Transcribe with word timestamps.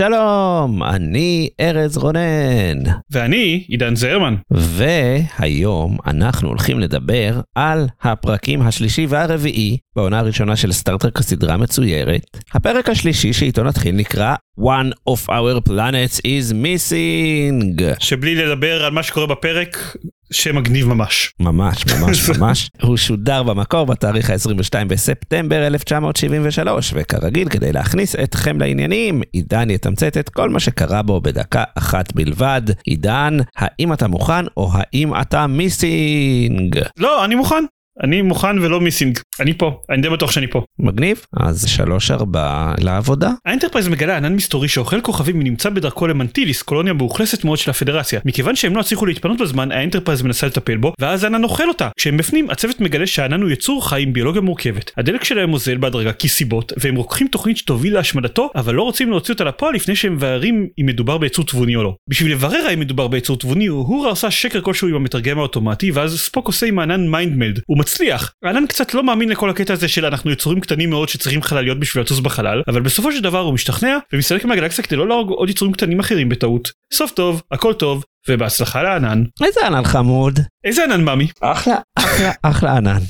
שלום, 0.00 0.82
אני 0.82 1.48
ארז 1.60 1.96
רונן, 1.96 2.78
ואני 3.10 3.64
עידן 3.68 3.94
זרמן. 3.94 4.34
והיום 4.50 5.96
אנחנו 6.06 6.48
הולכים 6.48 6.80
לדבר 6.80 7.40
על 7.54 7.86
הפרקים 8.02 8.62
השלישי 8.62 9.06
והרביעי 9.08 9.76
בעונה 9.96 10.18
הראשונה 10.18 10.56
של 10.56 10.72
סטארטרק 10.72 11.18
הסדרה 11.18 11.56
מצוירת. 11.56 12.22
הפרק 12.52 12.88
השלישי 12.88 13.32
שאיתו 13.32 13.62
נתחיל 13.62 13.94
נקרא 13.94 14.34
One 14.60 14.92
of 15.10 15.28
our 15.28 15.68
planets 15.68 16.18
is 16.18 16.52
missing. 16.52 17.82
שבלי 17.98 18.34
לדבר 18.34 18.84
על 18.84 18.92
מה 18.92 19.02
שקורה 19.02 19.26
בפרק, 19.26 19.96
שמגניב 20.32 20.88
ממש. 20.88 21.32
ממש 21.40 21.84
ממש 21.86 22.28
ממש. 22.30 22.70
הוא 22.82 22.96
שודר 22.96 23.42
במקור 23.42 23.86
בתאריך 23.86 24.30
ה-22 24.30 24.84
בספטמבר 24.88 25.66
1973, 25.66 26.92
וכרגיל 26.96 27.48
כדי 27.48 27.72
להכניס 27.72 28.16
אתכם 28.16 28.60
לעניינים, 28.60 29.22
עידן 29.32 29.70
יתמצת 29.70 30.16
את 30.16 30.28
כל 30.28 30.50
מה 30.50 30.60
שקרה 30.60 31.02
בו 31.02 31.20
בדקה 31.20 31.64
אחת 31.74 32.14
בלבד. 32.14 32.62
עידן, 32.84 33.36
האם 33.56 33.92
אתה 33.92 34.08
מוכן 34.08 34.44
או 34.56 34.70
האם 34.72 35.20
אתה 35.20 35.46
מיסינג? 35.46 36.80
לא, 36.98 37.24
אני 37.24 37.34
מוכן. 37.34 37.64
אני 38.04 38.22
מוכן 38.22 38.58
ולא 38.58 38.80
missing, 38.80 39.18
אני 39.40 39.54
פה, 39.58 39.80
אני 39.90 40.02
די 40.02 40.08
בטוח 40.08 40.30
שאני 40.30 40.46
פה. 40.46 40.62
מגניב, 40.78 41.26
אז 41.36 41.68
שלוש 41.68 42.10
ארבע 42.10 42.72
לעבודה. 42.78 43.30
האנטרפרייז 43.46 43.88
מגלה 43.88 44.16
ענן 44.16 44.34
מסתורי 44.34 44.68
שאוכל 44.68 45.00
כוכבים 45.00 45.38
ונמצא 45.38 45.70
בדרכו 45.70 46.06
למנטיליס, 46.06 46.62
קולוניה 46.62 46.92
מאוכלסת 46.92 47.44
מאוד 47.44 47.58
של 47.58 47.70
הפדרציה. 47.70 48.20
מכיוון 48.24 48.56
שהם 48.56 48.76
לא 48.76 48.80
הצליחו 48.80 49.06
להתפנות 49.06 49.40
בזמן, 49.40 49.72
האנטרפרייז 49.72 50.22
מנסה 50.22 50.46
לטפל 50.46 50.76
בו, 50.76 50.92
ואז 51.00 51.24
הענן 51.24 51.44
אוכל 51.44 51.68
אותה. 51.68 51.88
כשהם 51.96 52.16
בפנים, 52.16 52.50
הצוות 52.50 52.80
מגלה 52.80 53.06
שהענן 53.06 53.42
הוא 53.42 53.50
יצור 53.50 53.88
חי 53.88 54.02
עם 54.02 54.12
ביולוגיה 54.12 54.42
מורכבת. 54.42 54.90
הדלק 54.96 55.24
שלהם 55.24 55.50
אוזל 55.50 55.76
בהדרגה 55.76 56.12
כסיבות, 56.12 56.72
והם 56.76 56.96
רוקחים 56.96 57.28
תוכנית 57.28 57.56
שתוביל 57.56 57.94
להשמדתו, 57.94 58.50
אבל 58.54 58.74
לא 58.74 58.82
רוצים 58.82 59.10
להוציא 59.10 59.34
אותה 59.34 59.44
לפועל 59.44 59.74
לפני 59.74 59.96
שהם 59.96 60.14
מבררים 60.14 60.68
אם 60.80 60.86
מדובר 60.86 61.18
ביצור 61.18 61.44
תבוני 61.44 61.76
או 61.76 61.82
לא. 61.82 61.94
בשביל 62.08 62.32
לברר 62.32 62.66
האם 62.68 62.80
מדובר 62.80 63.08
ביצור 63.08 63.36
תבוני, 63.36 63.66
הוא 63.66 64.06
עושה 64.06 64.30
שקר 64.30 64.60
כלשהו 64.60 64.88
עם 64.88 64.94
המתרגם 64.94 65.38
האוטומטי, 65.38 65.90
ואז 65.90 66.20
ספוק 66.20 66.46
עושה 66.46 66.66
עם 66.66 66.78
הענן 66.78 67.08
mind 67.08 67.31
meld. 67.31 67.60
הוא 67.66 67.78
מצליח. 67.90 68.32
הענן 68.44 68.66
קצת 68.66 68.94
לא 68.94 69.04
מאמין 69.04 69.28
לכל 69.28 69.50
הקטע 69.50 69.72
הזה 69.72 69.88
של 69.88 70.04
אנחנו 70.04 70.30
יצורים 70.30 70.60
קטנים 70.60 70.90
מאוד 70.90 71.08
שצריכים 71.08 71.42
חלליות 71.42 71.80
בשביל 71.80 72.02
לטוס 72.02 72.18
בחלל, 72.20 72.62
אבל 72.68 72.80
בסופו 72.80 73.12
של 73.12 73.20
דבר 73.20 73.38
הוא 73.38 73.54
משתכנע 73.54 73.98
ומסתלק 74.12 74.44
מהגלקסיה 74.44 74.84
כדי 74.84 74.96
לא 74.96 75.08
להרוג 75.08 75.30
עוד 75.30 75.50
יצורים 75.50 75.72
קטנים 75.72 76.00
אחרים 76.00 76.28
בטעות. 76.28 76.72
סוף 76.92 77.10
טוב, 77.10 77.42
הכל 77.50 77.72
טוב, 77.74 78.04
ובהצלחה 78.28 78.82
לענן. 78.82 79.24
איזה 79.44 79.66
ענן 79.66 79.84
חמוד. 79.84 80.40
איזה 80.64 80.84
ענן 80.84 81.04
מאמי? 81.04 81.28
אחלה, 81.40 81.76
אחלה, 81.98 82.32
אחלה 82.42 82.76
ענן. 82.76 83.00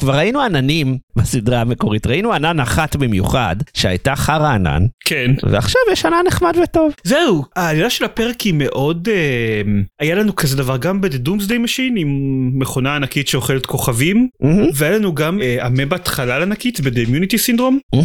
כבר 0.00 0.16
ראינו 0.16 0.40
עננים 0.40 0.98
בסדרה 1.16 1.60
המקורית, 1.60 2.06
ראינו 2.06 2.32
ענן 2.32 2.60
אחת 2.60 2.96
במיוחד, 2.96 3.56
שהייתה 3.74 4.16
חרא 4.16 4.48
ענן. 4.48 4.86
כן. 5.04 5.30
ועכשיו 5.42 5.80
יש 5.92 6.04
ענן 6.04 6.22
נחמד 6.26 6.56
וטוב. 6.62 6.92
זהו, 7.04 7.44
העלילה 7.56 7.90
של 7.90 8.04
הפרק 8.04 8.40
היא 8.40 8.54
מאוד... 8.56 9.08
אה, 9.08 9.62
היה 10.00 10.14
לנו 10.14 10.36
כזה 10.36 10.56
דבר 10.56 10.76
גם 10.76 11.00
Doomsday 11.26 11.64
Machine 11.64 11.96
עם 11.96 12.50
מכונה 12.54 12.96
ענקית 12.96 13.28
שאוכלת 13.28 13.66
כוכבים, 13.66 14.28
מהמם, 14.40 14.66
והיה 14.74 14.98
לנו 14.98 15.14
גם 15.14 15.42
אה, 15.42 15.66
אמבת 15.66 16.08
חלל 16.08 16.42
ענקית 16.42 16.80
ב-The 16.80 17.08
Immunity 17.08 17.36
Syndrome. 17.46 17.98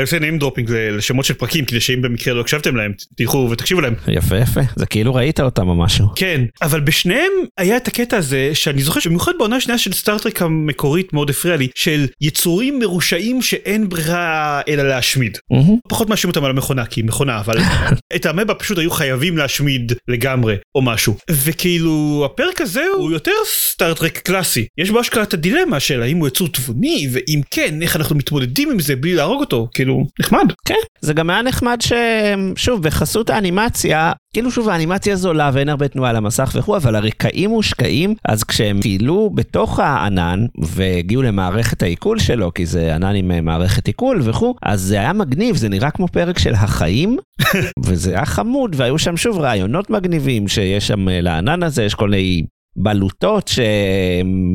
אני 0.00 0.04
עושה 0.04 0.18
name 0.18 0.42
dropping 0.42 0.72
לשמות 0.72 1.24
של 1.24 1.34
פרקים 1.34 1.64
כדי 1.64 1.80
שאם 1.80 2.02
במקרה 2.02 2.34
לא 2.34 2.40
הקשבתם 2.40 2.76
להם 2.76 2.92
תלכו 3.16 3.48
ותקשיבו 3.50 3.80
להם. 3.80 3.94
יפה 4.08 4.36
יפה, 4.36 4.60
זה 4.76 4.86
כאילו 4.86 5.14
ראית 5.14 5.40
אותם 5.40 5.68
או 5.68 5.74
משהו. 5.74 6.06
כן, 6.16 6.44
אבל 6.62 6.80
בשניהם 6.80 7.32
היה 7.58 7.76
את 7.76 7.88
הקטע 7.88 8.16
הזה 8.16 8.50
שאני 8.54 8.82
זוכר 8.82 9.00
שבמיוחד 9.00 9.32
בעונה 9.38 9.56
השנייה 9.56 9.78
של 9.78 9.92
סטארטרק 9.92 10.42
המקורית 10.42 11.12
מאוד 11.12 11.30
הפריע 11.30 11.56
לי, 11.56 11.68
של 11.74 12.06
יצורים 12.20 12.78
מרושעים 12.78 13.42
שאין 13.42 13.88
ברירה 13.88 14.60
אלא 14.68 14.88
להשמיד. 14.88 15.38
מהמם. 15.50 15.76
פחות 15.88 16.08
מאשים 16.08 16.30
אותם 16.30 16.44
על 16.44 16.50
המכונה 16.50 16.86
כי 16.86 17.00
היא 17.00 17.04
מכונה 17.04 17.40
אבל 17.40 17.58
את 18.16 18.26
המבה 18.26 18.54
פשוט 18.54 18.78
היו 18.78 18.90
חייבים 18.90 19.36
להשמיד 19.36 19.92
לגמרי 20.08 20.56
או 20.74 20.82
משהו 20.82 21.16
וכאילו 21.30 22.22
הפרק 22.32 22.60
הזה 22.60 22.84
הוא 22.96 23.12
יותר 23.12 23.32
סטארטרק 23.46 24.18
קלאסי 24.18 24.66
יש 24.78 24.90
בו 24.90 25.00
את 25.22 25.34
הדילמה 25.34 25.80
של 25.80 26.02
האם 26.02 26.16
הוא 26.16 26.28
יצור 26.28 26.48
תבוני 26.48 27.08
ואם 27.12 27.40
כן 27.50 27.82
איך 27.82 27.96
אנחנו 27.96 28.16
מתמודדים 28.16 28.70
עם 28.70 28.80
זה 28.80 28.96
בלי 28.96 29.14
להרוג 29.14 29.40
אותו 29.40 29.68
כאילו 29.74 29.89
נחמד. 30.20 30.52
כן, 30.64 30.74
זה 31.00 31.14
גם 31.14 31.30
היה 31.30 31.42
נחמד 31.42 31.78
ששוב 31.80 32.82
בחסות 32.82 33.30
האנימציה, 33.30 34.12
כאילו 34.34 34.50
שוב 34.50 34.68
האנימציה 34.68 35.16
זולה 35.16 35.50
ואין 35.52 35.68
הרבה 35.68 35.88
תנועה 35.88 36.10
על 36.10 36.16
המסך 36.16 36.52
וכו', 36.54 36.76
אבל 36.76 36.96
הרקעים 36.96 37.50
מושקעים, 37.50 38.14
אז 38.24 38.44
כשהם 38.44 38.80
טיילו 38.80 39.30
בתוך 39.34 39.80
הענן 39.80 40.46
והגיעו 40.58 41.22
למערכת 41.22 41.82
העיכול 41.82 42.18
שלו, 42.18 42.54
כי 42.54 42.66
זה 42.66 42.94
ענן 42.94 43.14
עם 43.14 43.30
אה, 43.30 43.40
מערכת 43.40 43.86
עיכול 43.86 44.20
וכו', 44.24 44.54
אז 44.62 44.80
זה 44.80 45.00
היה 45.00 45.12
מגניב, 45.12 45.56
זה 45.56 45.68
נראה 45.68 45.90
כמו 45.90 46.08
פרק 46.08 46.38
של 46.38 46.54
החיים, 46.54 47.16
וזה 47.84 48.10
היה 48.10 48.26
חמוד, 48.26 48.74
והיו 48.78 48.98
שם 48.98 49.16
שוב 49.16 49.38
רעיונות 49.38 49.90
מגניבים 49.90 50.48
שיש 50.48 50.86
שם 50.86 51.08
אה, 51.08 51.20
לענן 51.20 51.62
הזה, 51.62 51.84
יש 51.84 51.94
כל 51.94 52.10
מיני... 52.10 52.42
בלוטות 52.76 53.50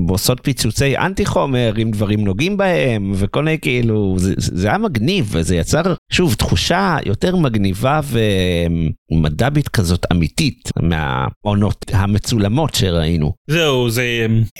שעושות 0.07 0.39
פיצוצי 0.43 0.97
אנטי 0.97 1.25
חומר 1.25 1.73
עם 1.77 1.91
דברים 1.91 2.25
נוגעים 2.25 2.57
בהם 2.57 3.11
וכל 3.15 3.43
מיני 3.43 3.59
כאילו 3.59 4.15
זה, 4.17 4.33
זה 4.37 4.67
היה 4.67 4.77
מגניב 4.77 5.29
וזה 5.31 5.55
יצר 5.55 5.81
שוב 6.11 6.33
תחושה 6.33 6.97
יותר 7.05 7.35
מגניבה 7.35 7.99
ומד"בית 9.11 9.69
כזאת 9.69 10.05
אמיתית 10.11 10.69
מהעונות 10.81 11.85
המצולמות 11.93 12.75
שראינו. 12.75 13.33
זהו 13.49 13.89
זה 13.89 14.01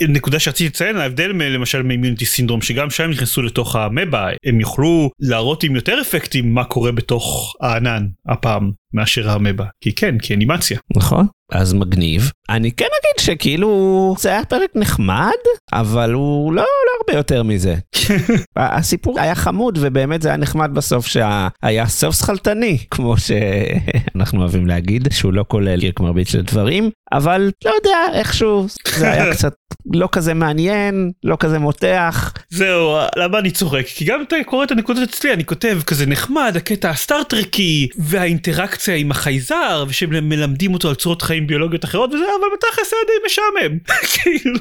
אה, 0.01 0.07
נקודה 0.07 0.39
שרציתי 0.39 0.67
לציין 0.67 0.97
ההבדל 0.97 1.31
מ- 1.33 1.41
למשל 1.41 1.83
מאימיוניטי 1.83 2.25
סינדרום 2.25 2.61
שגם 2.61 2.89
שם 2.89 3.09
נכנסו 3.09 3.41
לתוך 3.41 3.75
המבה 3.75 4.27
הם 4.45 4.59
יוכלו 4.59 5.09
להראות 5.19 5.63
עם 5.63 5.75
יותר 5.75 6.01
אפקטים 6.01 6.53
מה 6.53 6.63
קורה 6.63 6.91
בתוך 6.91 7.53
הענן 7.61 8.07
הפעם 8.27 8.71
מאשר 8.93 9.29
המבה 9.29 9.65
כי 9.81 9.93
כן 9.95 10.17
כי 10.17 10.33
אנימציה. 10.33 10.79
נכון? 10.95 11.27
אז 11.51 11.73
מגניב. 11.73 12.31
אני 12.49 12.71
כן 12.71 12.85
אגיד 12.85 13.25
שכאילו 13.25 14.15
זה 14.19 14.29
היה 14.29 14.45
פרק 14.45 14.69
נחמד 14.75 15.31
אבל 15.73 16.13
הוא 16.13 16.53
לא, 16.53 16.61
לא 16.61 16.67
הרבה 17.01 17.19
יותר 17.19 17.43
מזה. 17.43 17.75
הסיפור 18.55 19.19
היה 19.19 19.35
חמוד 19.35 19.77
ובאמת 19.81 20.21
זה 20.21 20.29
היה 20.29 20.37
נחמד 20.37 20.71
בסוף 20.73 21.07
שהיה 21.07 21.87
סוף 21.87 22.15
שכלתני 22.15 22.77
כמו 22.91 23.15
שאנחנו 23.17 24.34
אוהבים 24.37 24.67
להגיד 24.67 25.07
שהוא 25.11 25.33
לא 25.33 25.45
כולל 25.47 25.79
קירק 25.79 25.99
מרביץ 25.99 26.29
של 26.29 26.41
דברים 26.41 26.89
אבל 27.13 27.51
לא 27.65 27.71
יודע 27.71 27.97
איכשהו 28.13 28.65
זה 28.97 29.11
היה 29.11 29.31
קצת 29.33 29.53
לא 29.93 30.09
כזה 30.11 30.33
מעניין 30.33 31.11
לא 31.23 31.37
כזה 31.39 31.59
מותח 31.59 32.33
זהו 32.49 32.97
למה 33.15 33.39
אני 33.39 33.51
צוחק? 33.51 33.85
כי 33.85 34.05
גם 34.05 34.21
אתה 34.21 34.35
קורא 34.45 34.63
את 34.63 34.71
הנקודות 34.71 35.09
אצלי 35.09 35.33
אני 35.33 35.45
כותב 35.45 35.79
כזה 35.85 36.05
נחמד 36.05 36.53
הקטע 36.55 36.89
הסטארטרקי 36.89 37.87
והאינטראקציה 37.97 38.95
עם 38.95 39.11
החייזר 39.11 39.85
ושמלמדים 39.87 40.73
אותו 40.73 40.89
על 40.89 40.95
צורות 40.95 41.21
חיים 41.21 41.47
ביולוגיות 41.47 41.85
אחרות 41.85 42.13
וזה 42.13 42.23
אבל 42.23 42.47
בתכלס 42.53 42.93
היה 42.93 43.01
די 43.07 43.25
משעמם. 43.25 43.77
כאילו, 44.13 44.59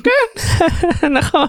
נכון. 1.20 1.48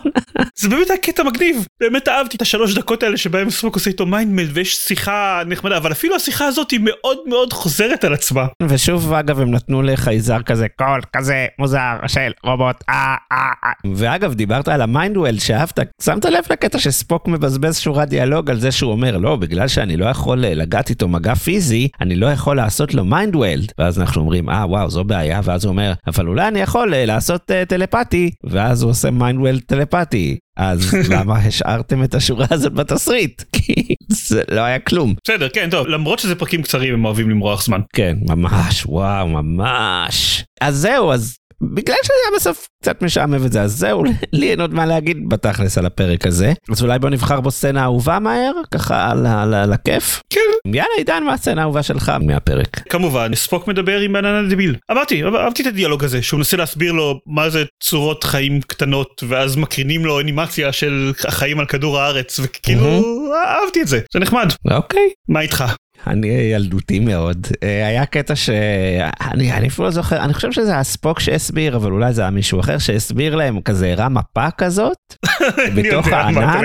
זה 0.56 0.70
באמת 0.70 0.90
היה 0.90 1.00
קטע 1.00 1.24
מגניב. 1.24 1.68
באמת 1.80 2.08
אהבתי 2.08 2.38
את 2.38 2.42
השלוש 2.42 2.74
דקות 2.74 3.04
האלה 3.04 3.18
שבהם 3.18 3.50
ספוק 3.50 3.76
עושה 3.76 3.90
איתו 3.90 4.06
mind 4.06 4.28
meld 4.28 4.50
ויש 4.54 4.78
שיחה 4.78 5.42
נחמדה 5.48 5.78
אבל 5.78 5.92
אפילו 5.92 6.16
השיחה 6.16 6.46
הזאת 6.46 6.72
היא 6.72 6.80
מאוד 6.84 7.18
מאוד 7.26 7.54
חוזרת 7.54 8.04
על 8.04 8.14
עצמה. 8.14 8.46
ושוב 8.64 9.14
אגב 9.14 9.40
הם 9.40 9.52
נתנו 9.52 9.82
לחייזר 9.82 10.42
כזה 10.42 10.68
קול 10.78 11.02
כזה 11.18 11.48
מוזר 11.60 11.96
של 12.08 12.32
רובוט. 12.44 12.84
אה 12.90 13.16
אה 13.32 13.38
אה. 13.64 13.72
ואגב 13.96 14.34
דיברת 14.34 14.68
על 14.68 14.82
ה 14.82 14.88
mind 14.88 15.14
meld 15.14 15.40
שאהבת. 15.40 15.80
שמת 16.02 16.25
לב 16.30 16.44
לקטע. 16.50 16.80
שספוק 16.80 17.28
מבזבז 17.28 17.78
שורת 17.78 18.10
דיאלוג 18.10 18.50
על 18.50 18.60
זה 18.60 18.72
שהוא 18.72 18.92
אומר 18.92 19.18
לא 19.18 19.36
בגלל 19.36 19.68
שאני 19.68 19.98
לא 19.98 20.06
יכול 20.06 20.46
אה, 20.46 20.54
לגעת 20.54 20.90
איתו 20.90 21.08
מגע 21.08 21.36
פיזי 21.36 21.88
אני 22.02 22.16
לא 22.16 22.28
יכול 22.28 22.56
לעשות 22.56 22.94
לו 22.94 23.06
mind 23.06 23.39
meld 23.39 23.72
ואז 23.78 24.00
אנחנו 24.00 24.22
אומרים 24.22 24.50
אה 24.50 24.66
וואו 24.70 24.90
זו 24.90 25.04
בעיה. 25.04 25.42
ואז 25.44 25.66
הוא 25.66 25.72
אומר 25.72 25.94
אבל 26.08 26.28
אולי 26.28 26.48
אני 26.48 26.60
יכול 26.60 26.94
אה, 26.94 27.06
לעשות 27.06 27.52
אה, 27.52 27.66
טלפתי. 27.66 28.32
ואז 28.44 28.82
הוא 28.82 28.92
עושה 28.92 29.12
mind 29.12 29.37
meld 29.37 29.62
טלפתי. 29.68 30.38
אז 30.58 30.94
למה 31.14 31.38
השארתם 31.38 32.04
את 32.04 32.16
השורה 32.16 32.46
הזאת 32.52 32.74
בתסריט? 32.74 33.44
כי 33.54 33.96
זה 34.10 34.42
לא 34.52 34.62
היה 34.62 34.80
כלום. 34.80 35.14
בסדר 35.24 35.50
כן 35.50 35.70
טוב 35.70 35.88
למרות 35.88 36.20
שזה 36.20 36.36
פרקים 36.36 36.62
קצרים 36.62 36.94
הם 36.94 37.06
אוהבים 37.06 37.30
למרוח 37.30 37.66
זמן. 37.66 37.80
כן, 37.96 38.18
ממש, 38.30 38.86
וואו, 38.86 39.28
ממש. 39.28 40.44
אז 40.62 40.76
זהו, 40.76 41.12
אז 41.12 41.36
בגלל 41.62 41.96
שזה 42.04 42.14
היה 42.26 42.36
בסוף 42.36 42.68
קצת 42.82 43.02
משעמם 43.02 43.46
את 43.46 43.52
זה, 43.52 43.62
אז 43.62 43.72
זהו, 43.72 44.04
לי 44.34 44.52
אין 44.52 44.62
עוד 44.62 44.74
מה 44.74 44.86
להגיד 44.86 45.30
בתכלס 45.30 45.78
על 45.78 45.86
הפרק 45.86 46.28
הזה. 46.28 46.54
אז 46.72 46.84
אולי 46.84 47.00
בוא 47.00 47.10
נבחר 47.10 47.42
בו 47.42 47.52
סצנה 47.52 47.84
אהובה 47.84 48.20
מהר, 48.20 48.52
ככה 48.72 49.12
על 49.12 49.74
הכיף. 49.74 50.22
כן. 50.30 50.40
יאללה, 50.66 50.90
עידן, 50.98 51.24
מה 51.24 51.34
הסצנה 51.34 51.62
האהובה 51.62 51.84
שלך 51.84 52.12
מהפרק? 52.22 52.80
כמובן 52.90 53.36
ספוק 53.36 53.68
מדבר 53.68 54.00
עם 54.00 54.14
בננה 54.14 54.50
דביל 54.50 54.76
אמרתי 54.92 55.24
אהבתי 55.24 55.62
את 55.62 55.68
הדיאלוג 55.68 56.04
הזה 56.04 56.22
שהוא 56.22 56.38
מנסה 56.38 56.58
להסביר 56.58 56.92
לו 56.92 57.20
מה 57.28 57.50
זה 57.50 57.64
צורות 57.84 58.24
חיים 58.24 58.62
קטנות 58.62 59.24
ואז 59.28 59.56
מקרינים 59.56 60.06
לו 60.06 60.20
אנימציה 60.20 60.72
של 60.72 61.14
החיים 61.28 61.60
על 61.60 61.66
כדור 61.66 62.00
הארץ 62.00 62.40
וכאילו 62.40 63.02
אהבתי 63.36 63.82
את 63.82 63.88
זה 63.88 64.00
זה 64.14 64.20
נחמד 64.20 64.48
אוקיי. 64.72 65.10
מה 65.30 65.42
איתך 65.42 65.64
אני 66.08 66.28
ילדותי 66.28 67.00
מאוד. 67.00 67.48
אה, 67.64 67.88
היה 67.88 68.06
קטע 68.06 68.36
שאני 68.36 69.54
אני 69.54 69.68
אפילו 69.68 69.86
לא 69.86 69.92
זוכר, 69.92 70.18
אני 70.18 70.34
חושב 70.34 70.52
שזה 70.52 70.78
הספוק 70.78 71.20
שהסביר, 71.20 71.76
אבל 71.76 71.92
אולי 71.92 72.14
זה 72.14 72.22
היה 72.22 72.30
מישהו 72.30 72.60
אחר 72.60 72.78
שהסביר 72.78 73.36
להם 73.36 73.62
כזה 73.62 73.92
הראה 73.92 74.10
מפה 74.10 74.52
כזאת, 74.52 75.16
בתוך 75.76 76.08
הענן. 76.08 76.62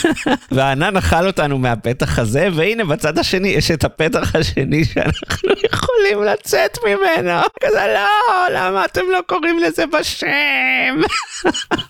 והענן 0.52 0.96
אכל 0.96 1.26
אותנו 1.26 1.58
מהפתח 1.58 2.18
הזה, 2.18 2.48
והנה 2.54 2.84
בצד 2.84 3.18
השני 3.18 3.48
יש 3.48 3.70
את 3.70 3.84
הפתח 3.84 4.34
השני 4.36 4.84
שאנחנו 4.84 5.48
יכולים 5.72 6.22
לצאת 6.22 6.78
ממנו. 6.84 7.40
כזה 7.60 7.86
לא, 7.94 8.54
למה 8.54 8.84
אתם 8.84 9.02
לא 9.12 9.20
קוראים 9.26 9.58
לזה 9.58 9.84
בשם? 9.86 11.00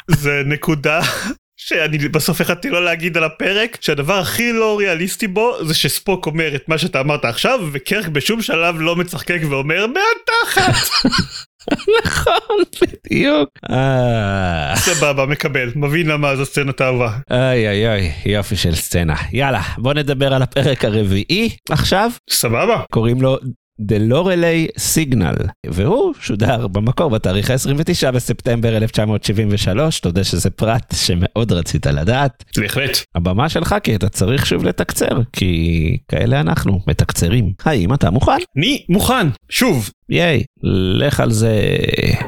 זה 0.08 0.42
נקודה 0.46 1.00
שאני 1.66 1.98
בסוף 1.98 2.40
החלטתי 2.40 2.70
לא 2.70 2.84
להגיד 2.84 3.16
על 3.16 3.24
הפרק 3.24 3.78
שהדבר 3.80 4.18
הכי 4.18 4.52
לא 4.52 4.78
ריאליסטי 4.78 5.26
בו 5.26 5.56
זה 5.64 5.74
שספוק 5.74 6.26
אומר 6.26 6.54
את 6.54 6.68
מה 6.68 6.78
שאתה 6.78 7.00
אמרת 7.00 7.24
עכשיו 7.24 7.60
וקרק 7.72 8.08
בשום 8.08 8.42
שלב 8.42 8.80
לא 8.80 8.96
מצחקק 8.96 9.40
ואומר 9.50 9.86
מהתחת 9.86 10.88
נכון, 12.04 12.58
בדיוק. 12.82 13.48
אה, 13.70 14.72
סבבה 14.76 15.26
מקבל 15.26 15.70
מבין 15.76 16.06
למה 16.06 16.36
זו 16.36 16.44
סצנת 16.44 16.80
אהבה. 16.80 17.10
אוי 17.30 17.68
אוי 17.68 17.88
אוי, 17.88 18.10
יופי 18.26 18.56
של 18.56 18.74
סצנה. 18.74 19.14
יאללה, 19.32 19.62
בוא 19.78 19.94
נדבר 19.94 20.34
על 20.34 20.42
הפרק 20.42 20.84
הרביעי 20.84 21.56
עכשיו. 21.70 22.10
סבבה 22.30 22.82
קוראים 22.92 23.22
לו 23.22 23.38
The 23.80 24.12
Lorelei 24.12 24.78
Signal, 24.78 25.48
והוא 25.66 26.14
שודר 26.20 26.66
במקור 26.66 27.10
בתאריך 27.10 27.50
ה-29 27.50 28.10
בספטמבר 28.10 28.76
1973, 28.76 30.00
אתה 30.00 30.08
יודע 30.08 30.24
שזה 30.24 30.50
פרט 30.50 30.94
שמאוד 30.96 31.52
רצית 31.52 31.86
לדעת. 31.86 32.44
בהחלט 32.56 32.98
הבמה 33.14 33.48
שלך 33.48 33.74
כי 33.82 33.94
אתה 33.94 34.08
צריך 34.08 34.46
שוב 34.46 34.64
לתקצר, 34.64 35.20
כי 35.32 35.96
כאלה 36.08 36.40
אנחנו, 36.40 36.80
מתקצרים. 36.86 37.52
האם 37.64 37.94
אתה 37.94 38.10
מוכן? 38.10 38.32
אני 38.56 38.84
מוכן 38.88 39.26
שוב 39.48 39.90
ייי, 40.08 40.42
לך 40.98 41.20
על 41.20 41.30
זה. 41.30 41.76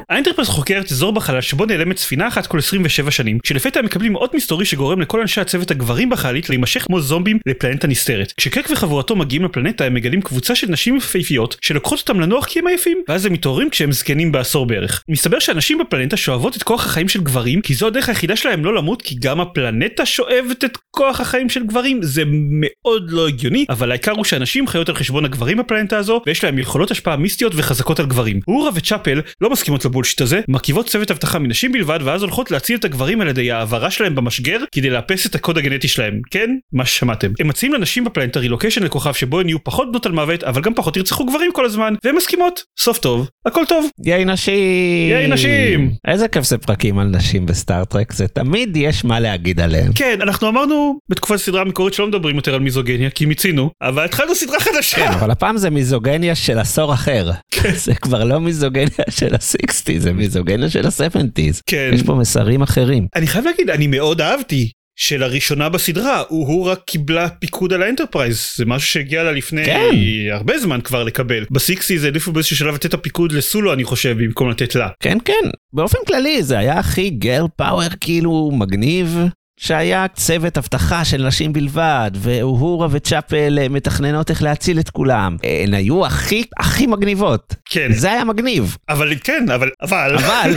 האינטרפרס 0.09 0.49
חוקרת 0.49 0.91
אזור 0.91 1.11
בחלל 1.11 1.41
שבו 1.41 1.65
נעלמת 1.65 1.97
ספינה 1.97 2.27
אחת 2.27 2.47
כל 2.47 2.57
27 2.57 3.11
שנים, 3.11 3.39
כשלפתע 3.39 3.79
הם 3.79 3.85
מקבלים 3.85 4.15
אות 4.15 4.33
מסתורי 4.33 4.65
שגורם 4.65 5.01
לכל 5.01 5.21
אנשי 5.21 5.41
הצוות 5.41 5.71
הגברים 5.71 6.09
בחללית 6.09 6.49
להימשך 6.49 6.83
כמו 6.85 7.01
זומבים 7.01 7.37
לפלנטה 7.45 7.87
נסתרת. 7.87 8.33
כשקרק 8.37 8.69
וחבורתו 8.71 9.15
מגיעים 9.15 9.43
לפלנטה 9.45 9.85
הם 9.85 9.93
מגלים 9.93 10.21
קבוצה 10.21 10.55
של 10.55 10.67
נשים 10.67 10.95
יפהפיות 10.95 11.57
שלוקחות 11.61 11.99
אותם 11.99 12.19
לנוח 12.19 12.45
כי 12.45 12.59
הם 12.59 12.67
עייפים, 12.67 12.97
ואז 13.09 13.25
הם 13.25 13.33
מתעוררים 13.33 13.69
כשהם 13.69 13.91
זקנים 13.91 14.31
בעשור 14.31 14.65
בערך. 14.65 15.03
מסתבר 15.09 15.39
שהנשים 15.39 15.77
בפלנטה 15.77 16.17
שואבות 16.17 16.57
את 16.57 16.63
כוח 16.63 16.85
החיים 16.85 17.09
של 17.09 17.23
גברים, 17.23 17.61
כי 17.61 17.73
זו 17.73 17.87
הדרך 17.87 18.09
היחידה 18.09 18.35
שלהם 18.35 18.65
לא 18.65 18.75
למות, 18.75 19.01
כי 19.01 19.15
גם 19.19 19.41
הפלנטה 19.41 20.05
שואבת 20.05 20.63
את 20.65 20.77
כוח 20.91 21.19
החיים 21.19 21.49
של 21.49 21.63
גברים, 21.63 21.99
זה 22.03 22.23
מאוד 22.27 23.11
לא 23.11 23.27
הגיוני, 23.27 23.65
אבל 23.69 23.91
העיקר 23.91 24.11
הוא 24.11 24.25
שהנשים 24.25 24.67
חיות 24.67 24.89
על 24.89 24.95
חשבון 24.95 25.25
הגברים 25.25 25.57
בפלנטה 25.57 25.97
הזו, 25.97 26.21
ויש 26.25 26.43
להם 26.43 26.59
יכולות 26.59 26.91
השפעה 26.91 27.15
מיסטיות 27.15 27.53
וחזקות 27.67 27.99
על 27.99 28.05
גברים. 28.05 28.39
אורה 28.47 28.69
וצ'אפל 28.73 29.21
לא 29.41 29.49
מסכימות 29.49 29.85
לבולשיט 29.85 30.21
הזה, 30.21 30.41
מרכיבות 30.47 30.87
צוות 30.87 31.11
אבטחה 31.11 31.39
מנשים 31.39 31.71
בלבד, 31.71 31.99
ואז 32.03 32.21
הולכות 32.21 32.51
להציל 32.51 32.77
את 32.77 32.85
הגברים 32.85 33.21
על 33.21 33.27
ידי 33.27 33.51
העברה 33.51 33.91
שלהם 33.91 34.15
במשגר, 34.15 34.59
כדי 34.71 34.89
לאפס 34.89 35.25
את 35.25 35.35
הקוד 35.35 35.57
הגנטי 35.57 35.87
שלהם. 35.87 36.21
כן? 36.31 36.49
מה 36.73 36.85
ששמעתם. 36.85 37.31
הם 37.39 37.47
מציעים 37.47 37.73
לנשים 37.73 38.05
בפלנטה 38.05 38.39
רילוקיישן 38.39 38.83
לכוכב 38.83 39.13
שבו 39.13 39.39
הן 39.39 39.47
יהיו 39.47 39.63
פחות 39.63 39.91
בנות 39.91 40.05
על 40.05 40.11
מוות, 40.11 40.43
אבל 40.43 40.61
גם 40.61 40.73
פחות 40.73 40.97
ירצחו 40.97 41.25
גברים 41.25 41.51
כל 41.53 41.65
הזמן, 41.65 41.93
והן 42.03 42.15
מסכימות. 42.15 42.63
סוף 42.79 42.97
טוב, 42.97 43.29
הכל 43.45 43.63
טוב. 43.67 43.89
ייי 44.05 44.25
נשים! 44.25 45.09
ייי 45.09 45.27
נשים! 45.27 45.91
איזה 46.07 46.27
כיף 46.27 46.43
זה 46.45 46.57
פרקים 46.57 46.99
על 46.99 47.07
נשים 47.07 47.45
בסטארט-טרק, 47.45 48.13
זה 48.13 48.27
תמיד 48.27 48.77
יש 48.77 49.05
מה 49.05 49.19
להגיד 49.19 49.59
עליהם. 49.59 49.93
כן, 49.93 50.19
אנחנו 50.21 50.49
אמרנו 50.49 50.99
בתקופת 51.09 51.35
הסדרה 51.35 51.61
המקורית 51.61 51.93
שלא 51.93 52.07
מדברים 52.07 52.35
יותר 52.35 52.53
על 52.53 52.59
מיזוגניה, 52.59 53.09
כי 53.09 53.25
מיצינו, 53.25 53.69
אבל 53.81 54.05
התחלנו 54.05 54.35
סדרה 54.35 54.59
חדשה. 54.59 54.97
כן, 54.97 55.11
אבל 55.11 55.31
הפעם 55.31 55.57
זה 55.57 55.69
מיזוגניה 55.69 56.35
של 56.35 56.59
עשור 56.59 56.93
אחר. 56.93 57.31
זה 57.85 57.95
כבר 57.95 58.23
לא 58.23 58.39
מיזוגניה 58.39 58.89
של 59.09 59.35
ה-60, 59.35 59.99
זה 59.99 60.13
מיזוגניה 60.13 60.69
של 60.69 60.85
ה-70's. 60.85 61.61
כן. 61.65 61.91
יש 61.93 62.03
פה 62.03 62.15
מסרים 62.15 62.61
אחרים. 62.61 63.07
אני 63.15 63.27
חייב 63.27 63.45
להגיד, 63.45 63.69
אני 63.69 63.87
מאוד 63.87 64.21
אהבתי 64.21 64.71
שלראשונה 64.99 65.69
בסדרה 65.69 66.23
אוהורה 66.27 66.79
קיבלה 66.85 67.29
פיקוד 67.29 67.73
על 67.73 67.83
האנטרפרייז 67.83 68.53
זה 68.55 68.65
משהו 68.65 68.87
שהגיע 68.87 69.23
לה 69.23 69.31
לפני 69.31 69.65
כן. 69.65 69.89
הרבה 70.31 70.59
זמן 70.59 70.81
כבר 70.81 71.03
לקבל 71.03 71.45
ב 71.51 71.99
sixties 71.99 72.07
העדיפו 72.07 72.31
באיזשהו 72.31 72.55
שלב 72.55 72.75
לתת 72.75 72.85
את 72.85 72.93
הפיקוד 72.93 73.31
לסולו 73.31 73.73
אני 73.73 73.83
חושב 73.83 74.15
במקום 74.23 74.49
לתת 74.49 74.75
לה 74.75 74.89
כן, 74.99 75.17
כן, 75.25 75.49
באופן 75.73 75.97
כללי 76.07 76.43
זה 76.43 76.57
היה 76.57 76.79
הכי 76.79 77.09
girl 77.09 77.47
power 77.55 77.89
כאילו 78.01 78.51
מגניב. 78.53 79.17
שהיה 79.59 80.05
צוות 80.07 80.57
אבטחה 80.57 81.05
של 81.05 81.27
נשים 81.27 81.53
בלבד, 81.53 82.11
ואוהורה 82.15 82.87
וצ'אפל 82.91 83.59
אה, 83.61 83.69
מתכננות 83.69 84.29
איך 84.29 84.43
להציל 84.43 84.79
את 84.79 84.89
כולם. 84.89 85.37
הן 85.43 85.73
היו 85.73 86.05
הכי 86.05 86.43
הכי 86.59 86.87
מגניבות. 86.87 87.55
כן 87.65 87.91
זה 87.91 88.11
היה 88.11 88.23
מגניב. 88.23 88.77
אבל 88.89 89.13
כן 89.23 89.45
אבל 89.55 89.69
אבל 89.81 90.15
אבל, 90.15 90.55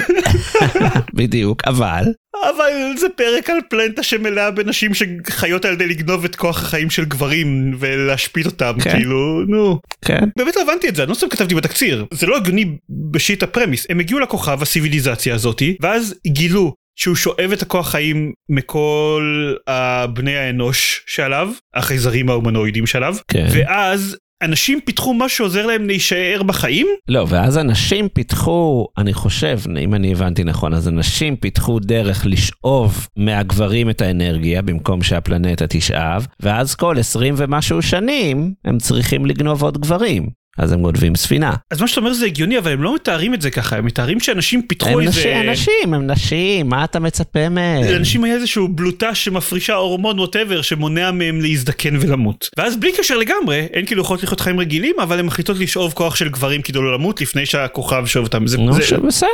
בדיוק, 1.19 1.63
אבל, 1.67 2.05
אבל 2.51 2.71
זה 2.97 3.07
פרק 3.17 3.51
על 3.51 3.59
פלנטה 3.71 4.03
שמלאה 4.03 4.51
בנשים 4.51 4.91
שחיות 4.95 5.65
על 5.65 5.73
ידי 5.73 5.87
לגנוב 5.87 6.25
את 6.25 6.37
כוח 6.37 6.63
החיים 6.63 6.91
של 6.91 7.05
גברים 7.05 7.77
ולהשפיט 7.79 8.47
אותם 8.47 8.73
כן. 8.83 8.91
כאילו 8.91 9.41
נו 9.49 9.79
כן. 10.05 10.29
באמת 10.37 10.57
לא 10.57 10.63
הבנתי 10.63 10.89
את 10.89 10.97
זה 10.97 11.03
אני 11.03 11.11
לא 11.11 11.15
סתם 11.15 11.29
כתבתי 11.29 11.55
בתקציר 11.55 12.07
זה 12.13 12.27
לא 12.27 12.37
הגיוני 12.37 12.77
בשיט 13.11 13.43
הפרמיס 13.43 13.87
הם 13.91 14.01
הגיעו 14.01 14.21
לכוכב 14.21 14.63
הסיביליזציה 14.63 15.35
הזאתי 15.35 15.77
ואז 15.81 16.15
גילו 16.27 16.75
שהוא 17.03 17.17
שואב 17.17 17.51
את 17.53 17.63
הכוח 17.63 17.91
חיים 17.91 18.33
מכל 18.49 19.55
הבני 19.67 20.37
האנוש 20.37 21.05
שעליו 21.07 21.49
החייזרים 21.75 22.31
ההומנואידים 22.31 22.87
שעליו 22.87 23.17
כן. 23.29 23.47
ואז 23.53 24.17
אנשים 24.43 24.81
פיתחו 24.85 25.15
משהו 25.15 25.39
שעוזר 25.39 25.67
להם 25.67 25.87
להישאר 25.87 26.43
בחיים 26.43 26.87
לא, 27.09 27.27
ואז 27.29 27.59
אנשים 27.59 28.09
פיתחו, 28.09 28.87
אני 28.99 29.13
חושב, 29.13 29.59
אם 29.79 29.95
אני 29.95 30.13
הבנתי 30.13 30.45
נכון, 30.45 30.75
אז 30.75 30.89
אנשים 30.89 31.37
פיתחו 31.37 31.79
דרך 31.79 32.27
לשאוב 32.27 33.09
מהגברים 33.17 33.91
את 33.91 34.01
האנרגיה 34.01 34.63
במקום 34.63 35.03
שהפלנטה 35.03 35.67
תשאב, 35.69 36.27
ואז 36.41 36.75
כל 36.75 36.99
20 36.99 37.35
ומשהו 37.37 37.83
שנים 37.83 38.55
הם 38.65 38.79
צריכים 38.79 39.27
לגנוב 39.27 39.63
עוד 39.63 39.79
גברים. 39.79 40.40
אז 40.59 40.73
הם 40.73 40.83
גונבים 40.83 41.17
ספינה. 41.17 41.55
אז 41.71 41.81
מה 41.81 41.89
שאתה 41.89 42.01
אומר 42.01 42.13
זה 42.13 42.27
הגיוני 42.27 42.59
אבל 42.59 42.73
הם 42.73 42.83
לא 42.83 42.95
מתארים 42.95 43.35
את 43.35 43.43
זה 43.43 43.51
ככה 43.51 43.77
הם 43.77 43.85
מתארים 43.87 44.21
שאנשים 44.21 44.63
פיתחו 44.63 44.89
הם 44.89 45.01
איזה 45.01 45.11
נשים, 45.21 45.49
אנשים, 45.49 45.95
הם 45.95 46.07
נשים, 46.11 46.69
מה 46.69 46.85
אתה 46.85 47.01
מצפה 47.01 47.49
מהם? 47.49 47.85
לאנשים 47.85 48.25
היה 48.25 48.35
איזשהו 48.35 48.69
בלוטה 48.69 49.15
שמפרישה 49.15 49.75
הורמון 49.75 50.19
ווטאבר 50.19 50.63
שמונע 50.63 51.11
מהם 51.11 51.41
להזדקן 51.41 51.97
ולמות. 52.01 52.49
ואז 52.59 52.77
בלי 52.77 52.91
קשר 52.99 53.17
לגמרי, 53.17 53.67
הן 53.75 53.87
כאילו 53.87 54.03
יכולות 54.03 54.23
לחיות 54.23 54.41
חיים 54.41 54.61
רגילים, 54.61 54.95
אבל 55.03 55.19
הן 55.19 55.27
מחליטות 55.27 55.59
לשאוב 55.59 55.93
כוח 55.93 56.17
של 56.17 56.29
גברים 56.29 56.63
כדי 56.63 56.79
לא 56.79 56.95
למות 56.95 57.21
לפני 57.21 57.47
שהכוכב 57.47 58.07
שואב 58.07 58.25
אותם. 58.25 58.47
זה, 58.47 58.59
נו, 58.59 58.73
זה, 58.73 58.83
שבסדר, 58.83 59.29